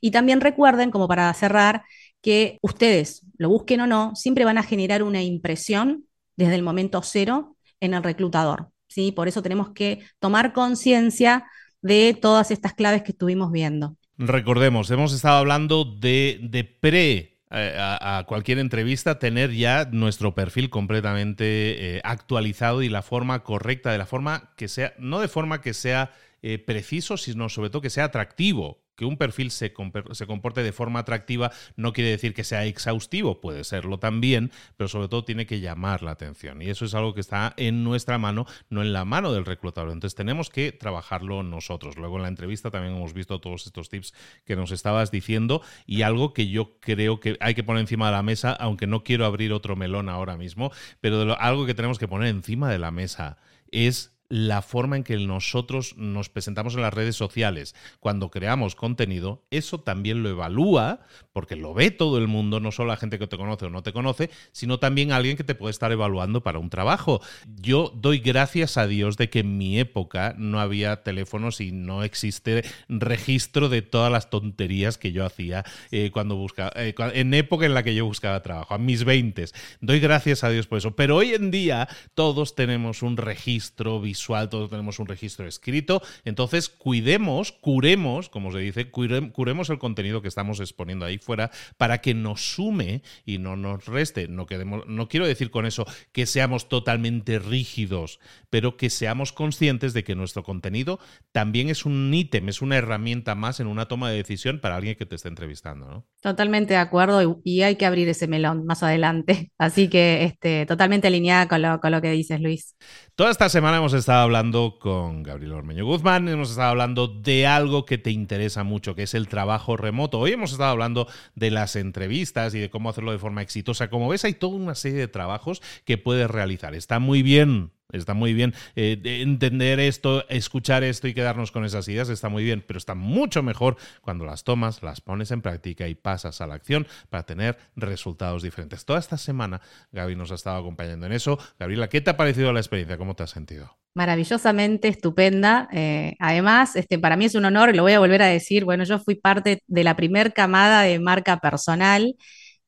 Y 0.00 0.10
también 0.10 0.42
recuerden, 0.42 0.90
como 0.90 1.08
para 1.08 1.32
cerrar, 1.32 1.84
que 2.20 2.58
ustedes, 2.62 3.22
lo 3.38 3.48
busquen 3.48 3.80
o 3.80 3.86
no, 3.86 4.14
siempre 4.14 4.44
van 4.44 4.58
a 4.58 4.62
generar 4.62 5.02
una 5.02 5.22
impresión 5.22 6.06
desde 6.36 6.54
el 6.54 6.62
momento 6.62 7.02
cero 7.02 7.56
en 7.82 7.94
el 7.94 8.02
reclutador. 8.02 8.68
¿sí? 8.86 9.12
Por 9.12 9.28
eso 9.28 9.42
tenemos 9.42 9.70
que 9.70 10.00
tomar 10.18 10.52
conciencia 10.52 11.44
de 11.82 12.16
todas 12.18 12.50
estas 12.50 12.72
claves 12.74 13.02
que 13.02 13.12
estuvimos 13.12 13.50
viendo. 13.50 13.96
Recordemos, 14.16 14.90
hemos 14.90 15.12
estado 15.12 15.38
hablando 15.38 15.84
de, 15.84 16.38
de 16.42 16.64
pre 16.64 17.40
eh, 17.50 17.76
a, 17.76 18.24
cualquier 18.26 18.58
entrevista 18.58 19.18
tener 19.18 19.52
ya 19.52 19.86
nuestro 19.90 20.34
perfil 20.34 20.70
completamente 20.70 21.96
eh, 21.96 22.00
actualizado 22.04 22.82
y 22.82 22.88
la 22.88 23.02
forma 23.02 23.42
correcta, 23.42 23.90
de 23.90 23.98
la 23.98 24.06
forma 24.06 24.52
que 24.56 24.68
sea, 24.68 24.94
no 24.98 25.20
de 25.20 25.28
forma 25.28 25.60
que 25.60 25.74
sea 25.74 26.12
eh, 26.42 26.58
preciso, 26.58 27.16
sino 27.16 27.48
sobre 27.48 27.70
todo 27.70 27.82
que 27.82 27.90
sea 27.90 28.04
atractivo 28.04 28.81
que 28.96 29.04
un 29.04 29.16
perfil 29.16 29.50
se, 29.50 29.72
se, 30.12 30.26
comporte 30.26 30.62
de 30.62 30.72
forma 30.72 31.00
atractiva 31.00 31.50
no 31.76 31.92
quiere 31.92 32.10
decir 32.10 32.34
que 32.34 32.44
sea 32.44 32.64
exhaustivo, 32.64 33.40
puede 33.40 33.64
serlo 33.64 33.98
también, 33.98 34.50
pero 34.76 34.88
sobre 34.88 35.08
todo 35.08 35.24
tiene 35.24 35.46
que 35.46 35.60
llamar 35.60 36.02
la 36.02 36.12
atención. 36.12 36.62
Y 36.62 36.70
eso 36.70 36.84
es 36.84 36.94
algo 36.94 37.14
que 37.14 37.20
está 37.20 37.54
en 37.56 37.84
nuestra 37.84 38.18
mano, 38.18 38.46
no 38.68 38.82
en 38.82 38.92
la 38.92 39.04
mano 39.04 39.32
del 39.32 39.44
reclutador. 39.44 39.90
Entonces 39.90 40.14
tenemos 40.14 40.50
que 40.50 40.72
trabajarlo 40.72 41.42
nosotros. 41.42 41.96
Luego 41.96 42.16
en 42.16 42.22
la 42.22 42.28
entrevista 42.28 42.70
también 42.70 42.94
hemos 42.94 43.14
visto 43.14 43.40
todos 43.40 43.66
estos 43.66 43.88
tips 43.88 44.14
que 44.44 44.56
nos 44.56 44.70
estabas 44.70 45.10
diciendo 45.10 45.62
y 45.86 46.02
algo 46.02 46.32
que 46.32 46.48
yo 46.48 46.78
creo 46.80 47.20
que 47.20 47.36
hay 47.40 47.54
que 47.54 47.64
poner 47.64 47.80
encima 47.80 48.06
de 48.06 48.12
la 48.12 48.22
mesa, 48.22 48.52
aunque 48.52 48.86
no 48.86 49.04
quiero 49.04 49.26
abrir 49.26 49.52
otro 49.52 49.76
melón 49.76 50.08
ahora 50.08 50.36
mismo, 50.36 50.70
pero 51.00 51.38
algo 51.40 51.66
que 51.66 51.74
tenemos 51.74 51.98
que 51.98 52.08
poner 52.08 52.28
encima 52.28 52.70
de 52.70 52.78
la 52.78 52.90
mesa 52.90 53.38
es 53.70 54.12
la 54.32 54.62
forma 54.62 54.96
en 54.96 55.04
que 55.04 55.18
nosotros 55.18 55.94
nos 55.98 56.30
presentamos 56.30 56.74
en 56.74 56.80
las 56.80 56.94
redes 56.94 57.16
sociales 57.16 57.74
cuando 58.00 58.30
creamos 58.30 58.74
contenido, 58.74 59.44
eso 59.50 59.80
también 59.80 60.22
lo 60.22 60.30
evalúa, 60.30 61.00
porque 61.34 61.54
lo 61.54 61.74
ve 61.74 61.90
todo 61.90 62.16
el 62.16 62.28
mundo, 62.28 62.58
no 62.58 62.72
solo 62.72 62.88
la 62.88 62.96
gente 62.96 63.18
que 63.18 63.26
te 63.26 63.36
conoce 63.36 63.66
o 63.66 63.70
no 63.70 63.82
te 63.82 63.92
conoce, 63.92 64.30
sino 64.52 64.78
también 64.78 65.12
alguien 65.12 65.36
que 65.36 65.44
te 65.44 65.54
puede 65.54 65.72
estar 65.72 65.92
evaluando 65.92 66.42
para 66.42 66.60
un 66.60 66.70
trabajo. 66.70 67.20
Yo 67.60 67.92
doy 67.94 68.20
gracias 68.20 68.78
a 68.78 68.86
Dios 68.86 69.18
de 69.18 69.28
que 69.28 69.40
en 69.40 69.58
mi 69.58 69.78
época 69.78 70.34
no 70.38 70.60
había 70.60 71.02
teléfonos 71.02 71.60
y 71.60 71.70
no 71.70 72.02
existe 72.02 72.64
registro 72.88 73.68
de 73.68 73.82
todas 73.82 74.10
las 74.10 74.30
tonterías 74.30 74.96
que 74.96 75.12
yo 75.12 75.26
hacía 75.26 75.62
eh, 75.90 76.10
cuando 76.10 76.36
buscaba, 76.36 76.72
eh, 76.76 76.94
en 77.12 77.34
época 77.34 77.66
en 77.66 77.74
la 77.74 77.82
que 77.82 77.94
yo 77.94 78.06
buscaba 78.06 78.40
trabajo, 78.40 78.72
a 78.72 78.78
mis 78.78 79.04
20. 79.04 79.44
Doy 79.82 80.00
gracias 80.00 80.42
a 80.42 80.48
Dios 80.48 80.66
por 80.66 80.78
eso. 80.78 80.96
Pero 80.96 81.16
hoy 81.16 81.34
en 81.34 81.50
día 81.50 81.86
todos 82.14 82.54
tenemos 82.54 83.02
un 83.02 83.18
registro 83.18 84.00
visual 84.00 84.21
todos 84.50 84.70
tenemos 84.70 84.98
un 84.98 85.06
registro 85.06 85.46
escrito. 85.46 86.02
Entonces, 86.24 86.68
cuidemos, 86.68 87.52
curemos, 87.52 88.28
como 88.28 88.52
se 88.52 88.58
dice, 88.58 88.90
curemos 88.90 89.70
el 89.70 89.78
contenido 89.78 90.22
que 90.22 90.28
estamos 90.28 90.60
exponiendo 90.60 91.04
ahí 91.04 91.18
fuera 91.18 91.50
para 91.76 91.98
que 91.98 92.14
nos 92.14 92.54
sume 92.54 93.02
y 93.24 93.38
no 93.38 93.56
nos 93.56 93.86
reste. 93.86 94.28
No, 94.28 94.46
quedemos, 94.46 94.86
no 94.86 95.08
quiero 95.08 95.26
decir 95.26 95.50
con 95.50 95.66
eso 95.66 95.86
que 96.12 96.26
seamos 96.26 96.68
totalmente 96.68 97.38
rígidos, 97.38 98.20
pero 98.50 98.76
que 98.76 98.90
seamos 98.90 99.32
conscientes 99.32 99.92
de 99.92 100.04
que 100.04 100.14
nuestro 100.14 100.42
contenido 100.42 100.98
también 101.32 101.68
es 101.68 101.84
un 101.84 102.12
ítem, 102.12 102.48
es 102.48 102.62
una 102.62 102.76
herramienta 102.76 103.34
más 103.34 103.60
en 103.60 103.66
una 103.66 103.86
toma 103.86 104.10
de 104.10 104.16
decisión 104.16 104.60
para 104.60 104.76
alguien 104.76 104.96
que 104.96 105.06
te 105.06 105.16
esté 105.16 105.28
entrevistando. 105.28 106.04
Totalmente 106.20 106.74
de 106.74 106.80
acuerdo 106.80 107.40
y, 107.44 107.62
hay 107.62 107.76
que 107.76 107.86
abrir 107.86 108.08
ese 108.08 108.26
melón 108.26 108.64
más 108.66 108.82
adelante. 108.82 109.52
Así 109.58 109.88
que 109.88 110.24
este, 110.24 110.66
totalmente 110.66 111.08
alineada 111.08 111.48
con 111.48 111.62
lo, 111.62 111.80
con 111.80 111.92
lo 111.92 112.00
que 112.00 112.10
dices, 112.10 112.40
Luis. 112.40 112.76
Toda 113.14 113.30
esta 113.30 113.48
semana 113.48 113.76
hemos 113.78 113.92
estado 114.02 114.22
hablando 114.22 114.78
con 114.80 115.22
Gabriel 115.22 115.52
Ormeño 115.52 115.84
Guzmán, 115.84 116.28
hemos 116.28 116.50
estado 116.50 116.70
hablando 116.70 117.06
de 117.06 117.46
algo 117.46 117.84
que 117.84 117.98
te 117.98 118.10
interesa 118.10 118.64
mucho, 118.64 118.96
que 118.96 119.04
es 119.04 119.14
el 119.14 119.28
trabajo 119.28 119.76
remoto. 119.76 120.18
Hoy 120.18 120.32
hemos 120.32 120.50
estado 120.50 120.70
hablando 120.70 121.06
de 121.36 121.52
las 121.52 121.76
entrevistas 121.76 122.52
y 122.56 122.58
de 122.58 122.68
cómo 122.68 122.90
hacerlo 122.90 123.12
de 123.12 123.20
forma 123.20 123.42
exitosa. 123.42 123.90
Como 123.90 124.08
ves, 124.08 124.24
hay 124.24 124.34
toda 124.34 124.56
una 124.56 124.74
serie 124.74 124.98
de 124.98 125.06
trabajos 125.06 125.62
que 125.84 125.98
puedes 125.98 126.28
realizar. 126.28 126.74
Está 126.74 126.98
muy 126.98 127.22
bien 127.22 127.70
Está 127.92 128.14
muy 128.14 128.32
bien 128.32 128.54
eh, 128.74 128.98
entender 129.04 129.78
esto, 129.78 130.26
escuchar 130.30 130.82
esto 130.82 131.08
y 131.08 131.14
quedarnos 131.14 131.52
con 131.52 131.66
esas 131.66 131.86
ideas, 131.88 132.08
está 132.08 132.30
muy 132.30 132.42
bien, 132.42 132.64
pero 132.66 132.78
está 132.78 132.94
mucho 132.94 133.42
mejor 133.42 133.76
cuando 134.00 134.24
las 134.24 134.44
tomas, 134.44 134.82
las 134.82 135.02
pones 135.02 135.30
en 135.30 135.42
práctica 135.42 135.86
y 135.86 135.94
pasas 135.94 136.40
a 136.40 136.46
la 136.46 136.54
acción 136.54 136.86
para 137.10 137.26
tener 137.26 137.58
resultados 137.76 138.42
diferentes. 138.42 138.86
Toda 138.86 138.98
esta 138.98 139.18
semana 139.18 139.60
Gaby 139.92 140.16
nos 140.16 140.32
ha 140.32 140.36
estado 140.36 140.56
acompañando 140.56 141.04
en 141.04 141.12
eso. 141.12 141.38
Gabriela, 141.58 141.90
¿qué 141.90 142.00
te 142.00 142.08
ha 142.08 142.16
parecido 142.16 142.50
la 142.54 142.60
experiencia? 142.60 142.96
¿Cómo 142.96 143.14
te 143.14 143.24
has 143.24 143.30
sentido? 143.30 143.76
Maravillosamente 143.94 144.88
estupenda. 144.88 145.68
Eh, 145.72 146.14
además, 146.18 146.76
este, 146.76 146.98
para 146.98 147.16
mí 147.16 147.26
es 147.26 147.34
un 147.34 147.44
honor, 147.44 147.76
lo 147.76 147.82
voy 147.82 147.92
a 147.92 147.98
volver 147.98 148.22
a 148.22 148.26
decir, 148.26 148.64
bueno, 148.64 148.84
yo 148.84 148.98
fui 148.98 149.16
parte 149.16 149.62
de 149.66 149.84
la 149.84 149.96
primer 149.96 150.32
camada 150.32 150.82
de 150.82 150.98
marca 150.98 151.38
personal. 151.38 152.14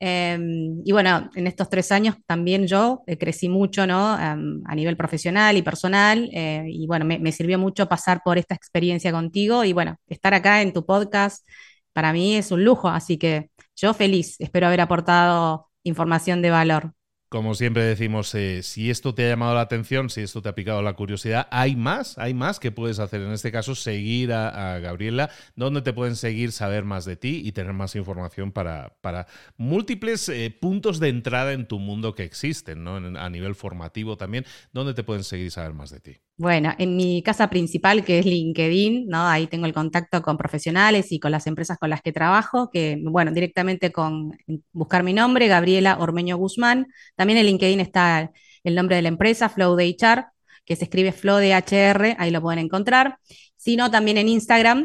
Em, 0.00 0.82
y 0.84 0.92
bueno, 0.92 1.30
en 1.34 1.46
estos 1.46 1.70
tres 1.70 1.90
años 1.92 2.16
también 2.26 2.66
yo 2.66 3.02
eh, 3.06 3.16
crecí 3.16 3.48
mucho, 3.48 3.87
¿no? 3.87 4.20
Em, 4.20 4.62
a 4.66 4.74
nivel 4.74 4.96
profesional 4.96 5.56
y 5.56 5.62
personal. 5.62 6.28
Eh, 6.32 6.64
y 6.68 6.87
bueno, 6.87 7.06
me, 7.06 7.32
sirvió 7.32 7.58
mucho 7.58 7.88
pasar 7.88 8.20
por 8.24 8.37
esta 8.37 8.54
experiencia 8.54 9.12
contigo. 9.12 9.64
Y 9.64 9.72
bueno, 9.72 9.96
estar 10.06 10.34
acá 10.34 10.60
en 10.62 10.72
tu 10.72 10.84
podcast 10.84 11.46
para 11.94 12.12
mí 12.12 12.37
es 12.37 12.50
un 12.50 12.64
lujo. 12.64 12.88
Así 12.88 13.18
que 13.18 13.50
yo 13.76 13.94
feliz, 13.94 14.37
espero 14.40 14.66
haber 14.66 14.80
aportado 14.82 15.70
información 15.84 16.42
de 16.42 16.50
valor. 16.50 16.92
Como 17.35 17.57
siempre 17.57 17.83
decimos, 17.83 18.33
eh, 18.37 18.62
si 18.62 18.90
esto 18.90 19.12
te 19.12 19.27
ha 19.27 19.31
llamado 19.31 19.57
la 19.57 19.62
atención, 19.62 20.09
si 20.09 20.20
esto 20.20 20.40
te 20.40 20.51
ha 20.51 20.55
picado 20.55 20.83
la 20.83 20.92
curiosidad, 20.92 21.49
hay 21.51 21.75
más, 21.75 22.16
hay 22.16 22.33
más 22.33 22.61
que 22.61 22.70
puedes 22.70 23.01
hacer. 23.01 23.23
En 23.23 23.33
este 23.33 23.51
caso, 23.51 23.75
seguir 23.75 24.33
a, 24.33 24.79
Gabriela, 24.79 25.29
donde 25.57 25.83
te 25.83 25.92
pueden 25.92 26.14
seguir, 26.14 26.53
saber 26.53 26.85
más 26.85 27.05
de 27.05 27.16
ti 27.16 27.42
y 27.44 27.51
tener 27.51 27.73
más 27.73 27.97
información 27.97 28.53
para, 28.53 28.99
para 29.01 29.27
múltiples 29.57 30.29
eh, 30.29 30.57
puntos 30.61 31.01
de 31.01 31.09
entrada 31.09 31.55
en 31.55 31.66
tu 31.66 31.81
mundo 31.81 32.14
que 32.14 32.23
existen, 32.23 32.85
¿no? 32.85 32.99
a 32.99 33.31
nivel 33.31 33.57
formativo 33.57 34.16
también, 34.16 34.47
donde 34.73 34.94
te 34.94 35.03
pueden 35.03 35.25
seguir 35.25 35.47
y 35.47 35.51
saber 35.51 35.73
más 35.75 35.90
de 35.90 35.99
ti. 35.99 36.20
Bueno, 36.37 36.75
en 36.79 36.97
mi 36.97 37.23
casa 37.23 37.49
principal, 37.49 38.05
que 38.05 38.18
es 38.18 38.27
LinkedIn, 38.27 39.07
¿no? 39.07 39.29
Ahí 39.29 39.47
tengo 39.47 39.66
el 39.66 39.73
contacto 39.73 40.20
con 40.20 40.37
profesionales 40.37 41.12
y 41.12 41.20
con 41.20 41.31
las 41.31 41.47
empresas 41.47 41.79
con 41.79 41.90
las 41.90 42.03
que 42.03 42.12
trabajo, 42.12 42.70
que, 42.73 42.99
bueno, 43.05 43.31
directamente 43.31 43.92
con 43.92 44.37
buscar 44.73 45.05
mi 45.05 45.12
nombre, 45.12 45.47
Gabriela 45.47 45.97
Ormeño 46.01 46.37
Guzmán. 46.37 46.88
También 47.14 47.38
en 47.38 47.47
LinkedIn 47.47 47.79
está 47.79 48.33
el 48.64 48.75
nombre 48.75 48.97
de 48.97 49.03
la 49.03 49.09
empresa, 49.09 49.49
Flow 49.49 49.77
de 49.77 49.97
HR, 49.97 50.27
que 50.64 50.75
se 50.75 50.85
escribe 50.85 51.12
Flow 51.12 51.37
de 51.38 51.55
HR, 51.55 52.16
ahí 52.18 52.33
lo 52.33 52.42
pueden 52.42 52.59
encontrar. 52.59 53.18
Si 53.57 53.77
no, 53.77 53.90
también 53.92 54.18
en 54.18 54.29
Instagram 54.29 54.85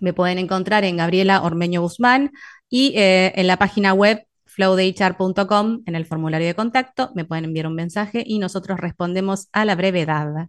me 0.00 0.12
pueden 0.12 0.38
encontrar 0.38 0.84
en 0.84 0.96
Gabriela 0.96 1.42
Ormeño 1.42 1.82
Guzmán 1.82 2.32
y 2.68 2.94
eh, 2.96 3.32
en 3.36 3.46
la 3.46 3.58
página 3.58 3.92
web 3.94 4.26
flowdehr.com, 4.46 5.82
en 5.86 5.94
el 5.94 6.06
formulario 6.06 6.48
de 6.48 6.54
contacto, 6.54 7.12
me 7.14 7.24
pueden 7.24 7.44
enviar 7.44 7.68
un 7.68 7.74
mensaje 7.74 8.24
y 8.26 8.40
nosotros 8.40 8.80
respondemos 8.80 9.48
a 9.52 9.64
la 9.64 9.76
brevedad. 9.76 10.48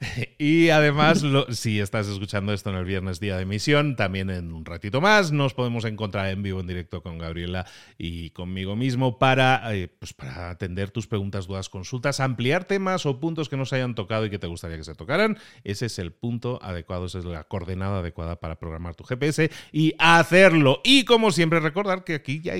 Y 0.38 0.68
además, 0.70 1.24
si 1.50 1.80
estás 1.80 2.08
escuchando 2.08 2.52
esto 2.52 2.70
en 2.70 2.76
el 2.76 2.84
viernes 2.84 3.20
día 3.20 3.36
de 3.36 3.42
emisión, 3.42 3.96
también 3.96 4.30
en 4.30 4.52
un 4.52 4.64
ratito 4.64 5.00
más 5.00 5.32
nos 5.32 5.54
podemos 5.54 5.84
encontrar 5.84 6.28
en 6.28 6.42
vivo, 6.42 6.60
en 6.60 6.66
directo 6.66 7.02
con 7.02 7.18
Gabriela 7.18 7.66
y 7.98 8.30
conmigo 8.30 8.76
mismo 8.76 9.18
para, 9.18 9.74
eh, 9.74 9.88
pues 9.88 10.12
para 10.12 10.50
atender 10.50 10.90
tus 10.90 11.06
preguntas, 11.06 11.46
dudas, 11.46 11.68
consultas, 11.68 12.20
ampliar 12.20 12.64
temas 12.64 13.06
o 13.06 13.20
puntos 13.20 13.48
que 13.48 13.56
no 13.56 13.64
se 13.64 13.76
hayan 13.76 13.94
tocado 13.94 14.26
y 14.26 14.30
que 14.30 14.38
te 14.38 14.46
gustaría 14.46 14.76
que 14.76 14.84
se 14.84 14.94
tocaran. 14.94 15.38
Ese 15.62 15.86
es 15.86 15.98
el 15.98 16.12
punto 16.12 16.58
adecuado, 16.62 17.06
esa 17.06 17.18
es 17.18 17.24
la 17.24 17.44
coordenada 17.44 18.00
adecuada 18.00 18.36
para 18.36 18.58
programar 18.58 18.94
tu 18.94 19.04
GPS 19.04 19.50
y 19.72 19.94
hacerlo. 19.98 20.80
Y 20.84 21.04
como 21.04 21.30
siempre, 21.30 21.60
recordar 21.60 22.04
que 22.04 22.14
aquí 22.14 22.40
ya 22.40 22.54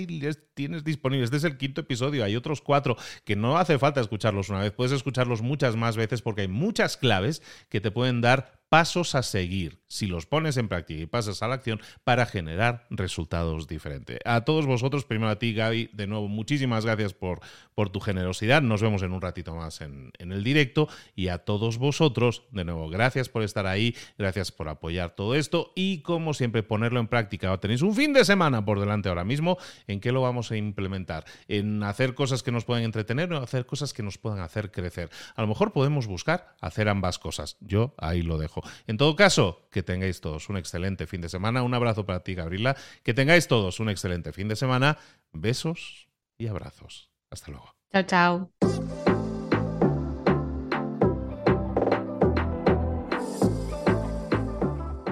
tienes 0.55 0.85
disponibles. 0.85 1.27
Este 1.27 1.37
es 1.37 1.45
el 1.45 1.57
quinto 1.57 1.83
episodio, 1.83 2.25
hay 2.25 2.37
otros 2.37 2.61
cuatro 2.61 2.97
que 3.25 3.37
no 3.37 3.59
hace 3.59 3.79
falta 3.79 4.01
escucharlos 4.01 4.49
una 4.49 4.61
vez, 4.61 4.73
puedes 4.73 4.93
escucharlos 4.93 5.43
muchas 5.43 5.77
más 5.77 5.97
veces 5.97 6.23
porque 6.23 6.43
hay 6.43 6.49
muchas 6.49 6.97
claves 6.97 7.24
que 7.69 7.81
te 7.81 7.91
pueden 7.91 8.21
dar 8.21 8.64
pasos 8.75 9.15
a 9.15 9.23
seguir 9.23 9.85
si 9.87 10.09
los 10.09 10.27
pones 10.27 10.57
en 10.57 10.67
práctica 10.67 11.01
y 11.01 11.07
pasas 11.07 11.45
a 11.45 11.47
la 11.47 11.55
acción 11.55 11.81
para 12.03 12.27
generar 12.27 12.89
resultados 12.91 13.69
diferentes. 13.69 14.19
A 14.25 14.41
todos 14.41 14.67
vosotros, 14.67 15.05
primero 15.05 15.31
a 15.31 15.39
ti 15.39 15.55
Gaby, 15.55 15.91
de 15.93 16.09
nuevo 16.09 16.27
muchísimas 16.27 16.85
gracias 16.85 17.15
por, 17.15 17.39
por 17.77 17.91
tu 17.91 18.01
generosidad. 18.01 18.63
Nos 18.63 18.83
vemos 18.83 19.03
en 19.03 19.13
un 19.13 19.21
ratito 19.21 19.55
más 19.55 19.81
en, 19.81 20.11
en 20.19 20.33
el 20.33 20.43
directo 20.43 20.89
y 21.15 21.29
a 21.29 21.39
todos 21.39 21.79
vosotros, 21.79 22.43
de 22.51 22.65
nuevo, 22.65 22.89
gracias 22.89 23.29
por 23.29 23.45
estar 23.45 23.69
ahí, 23.69 23.95
gracias 24.19 24.51
por 24.51 24.69
apoyar 24.69 25.15
todo 25.15 25.37
esto 25.37 25.71
y 25.77 26.01
como 26.01 26.35
siempre 26.35 26.65
ponerlo 26.65 26.99
en 26.99 27.07
práctica. 27.07 27.57
Tenéis 27.59 27.83
un 27.83 27.95
fin 27.95 28.13
de 28.13 28.25
semana 28.25 28.65
por 28.65 28.81
delante 28.81 29.09
ahora 29.09 29.23
mismo. 29.23 29.57
¿En 29.87 30.01
qué 30.01 30.11
lo 30.11 30.21
vamos 30.21 30.51
a 30.51 30.57
implementar? 30.57 31.27
¿En 31.47 31.85
hacer 31.85 32.15
cosas 32.17 32.43
que 32.43 32.51
nos 32.51 32.65
puedan 32.65 32.83
entretener 32.83 33.33
o 33.33 33.41
hacer 33.41 33.67
cosas 33.67 33.93
que 33.93 34.03
nos 34.03 34.19
puedan 34.19 34.41
hacer 34.41 34.73
crecer? 34.73 35.11
A 35.37 35.43
lo 35.43 35.47
mejor 35.47 35.73
podemos 35.73 36.09
buscar 36.09 36.57
hacer 36.61 36.89
ambas 36.89 37.21
cosas. 37.21 37.57
Yo 37.61 37.95
ahí 37.99 38.23
lo 38.23 38.37
dejo. 38.37 38.64
En 38.87 38.97
todo 38.97 39.17
caso, 39.17 39.69
que 39.71 39.83
tengáis 39.83 40.21
todos 40.21 40.49
un 40.49 40.57
excelente 40.57 41.07
fin 41.07 41.21
de 41.21 41.29
semana. 41.29 41.63
Un 41.63 41.75
abrazo 41.75 42.05
para 42.07 42.21
ti, 42.21 42.35
Gabriela. 42.35 42.77
Que 43.03 43.15
tengáis 43.15 43.49
todos 43.49 43.81
un 43.81 43.89
excelente 43.89 44.33
fin 44.33 44.49
de 44.49 44.57
semana. 44.57 44.99
Besos 45.33 46.09
y 46.39 46.47
abrazos. 46.47 47.11
Hasta 47.31 47.51
luego. 47.51 47.75
Chao, 47.93 48.03
chao. 48.03 48.51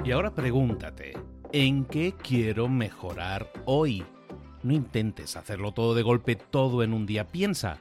Y 0.05 0.11
ahora 0.11 0.35
pregúntate, 0.35 1.13
¿en 1.53 1.85
qué 1.85 2.13
quiero 2.21 2.69
mejorar 2.69 3.53
hoy? 3.67 4.05
No 4.65 4.73
intentes 4.73 5.37
hacerlo 5.37 5.73
todo 5.73 5.95
de 5.95 6.03
golpe, 6.03 6.35
todo 6.35 6.83
en 6.83 6.93
un 6.93 7.07
día. 7.07 7.29
Piensa. 7.29 7.81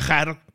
viajar 0.00 0.45